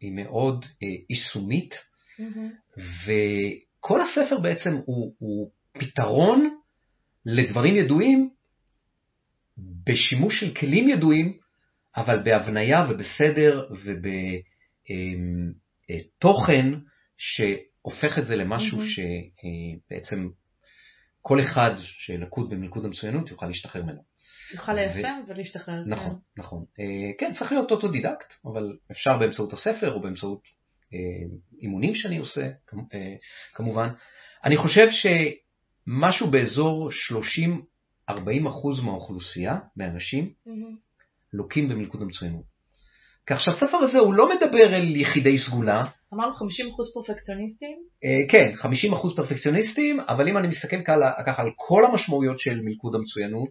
[0.00, 2.80] היא מאוד אה, יישומית, mm-hmm.
[3.06, 6.58] וכל הספר בעצם הוא, הוא פתרון
[7.26, 8.30] לדברים ידועים
[9.58, 11.38] בשימוש של כלים ידועים,
[11.96, 14.06] אבל בהבניה ובסדר ובתוכן
[16.66, 16.78] אמ, אה,
[17.16, 18.86] שהופך את זה למשהו mm-hmm.
[19.90, 20.28] שבעצם
[21.22, 24.02] כל אחד שלכוד במלכוד המצוינות יוכל להשתחרר ממנו.
[24.54, 25.30] יוכל ליישם ו...
[25.30, 25.82] ולהשתחרר.
[25.86, 26.40] נכון, כן.
[26.40, 26.64] נכון.
[26.80, 30.42] אה, כן, צריך להיות אוטודידקט, אבל אפשר באמצעות הספר או באמצעות
[30.94, 30.98] אה,
[31.62, 32.50] אימונים שאני עושה,
[33.54, 33.88] כמובן.
[34.44, 37.62] אני חושב שמשהו באזור 30
[38.10, 38.14] 40%
[38.82, 40.32] מהאוכלוסייה, מהאנשים.
[41.32, 42.44] לוקים במלכוד המצוינות.
[43.26, 45.84] כך שהספר הזה הוא לא מדבר אל יחידי סגולה.
[46.14, 46.34] אמרנו 50%
[46.94, 47.78] פרפקציוניסטים?
[48.04, 48.54] Uh, כן,
[49.12, 50.82] 50% פרפקציוניסטים, אבל אם אני מסתכל
[51.26, 53.48] ככה על כל המשמעויות של מלכוד המצוינות,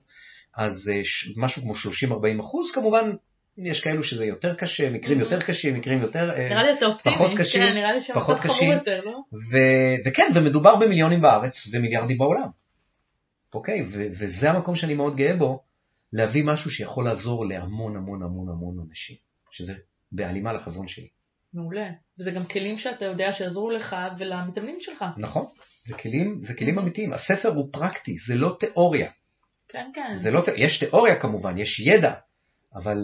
[0.58, 3.12] אז uh, משהו כמו 30-40 כמובן
[3.58, 5.24] יש כאלו שזה יותר קשה, מקרים mm-hmm.
[5.24, 6.32] יותר קשים, מקרים יותר...
[6.32, 9.20] אה, נראה לי אתה אופטימי, פחות קשים, כן, נראה לי פחות קשים, יותר, לא?
[9.34, 12.50] ו- וכן, ומדובר במיליונים בארץ ומיליארדים בעולם.
[13.54, 13.82] אוקיי?
[13.82, 15.64] ו- וזה המקום שאני מאוד גאה בו,
[16.14, 19.16] להביא משהו שיכול לעזור להמון המון המון המון אנשים,
[19.52, 19.74] שזה
[20.12, 21.08] בהלימה לחזון שלי.
[21.54, 21.90] מעולה.
[22.20, 25.06] וזה גם כלים שאתה יודע שיעזרו לך ולמתאמנים שלך.
[25.18, 25.46] נכון,
[25.88, 27.14] זה כלים, זה כלים אמיתיים.
[27.14, 29.12] הספר הוא פרקטי, זה לא תיאוריה.
[29.70, 30.18] כן, כן.
[30.18, 32.14] זה לא, יש תיאוריה כמובן, יש ידע,
[32.76, 32.98] אבל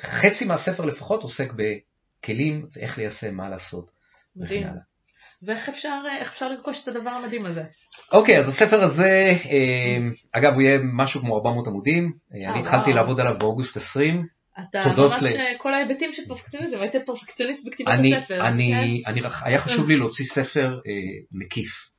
[0.00, 3.90] חצי מהספר לפחות עוסק בכלים ואיך ליישם, מה לעשות.
[4.36, 4.66] מדהים.
[5.42, 7.62] ואיך אפשר, אפשר לרכוש את הדבר המדהים הזה?
[8.12, 12.12] אוקיי, okay, אז הספר הזה, אה, אגב, הוא יהיה משהו כמו 400 עמודים.
[12.34, 14.26] אה, אני התחלתי לעבוד עליו באוגוסט 20.
[14.70, 15.58] אתה ממש ל...
[15.58, 18.46] כל ההיבטים של פרפקציוניזם, היית פרפקציוניסט בכתיבת הספר.
[18.46, 18.72] אני,
[19.04, 19.10] כן?
[19.10, 20.92] אני, היה חשוב לי להוציא ספר אה,
[21.32, 21.89] מקיף.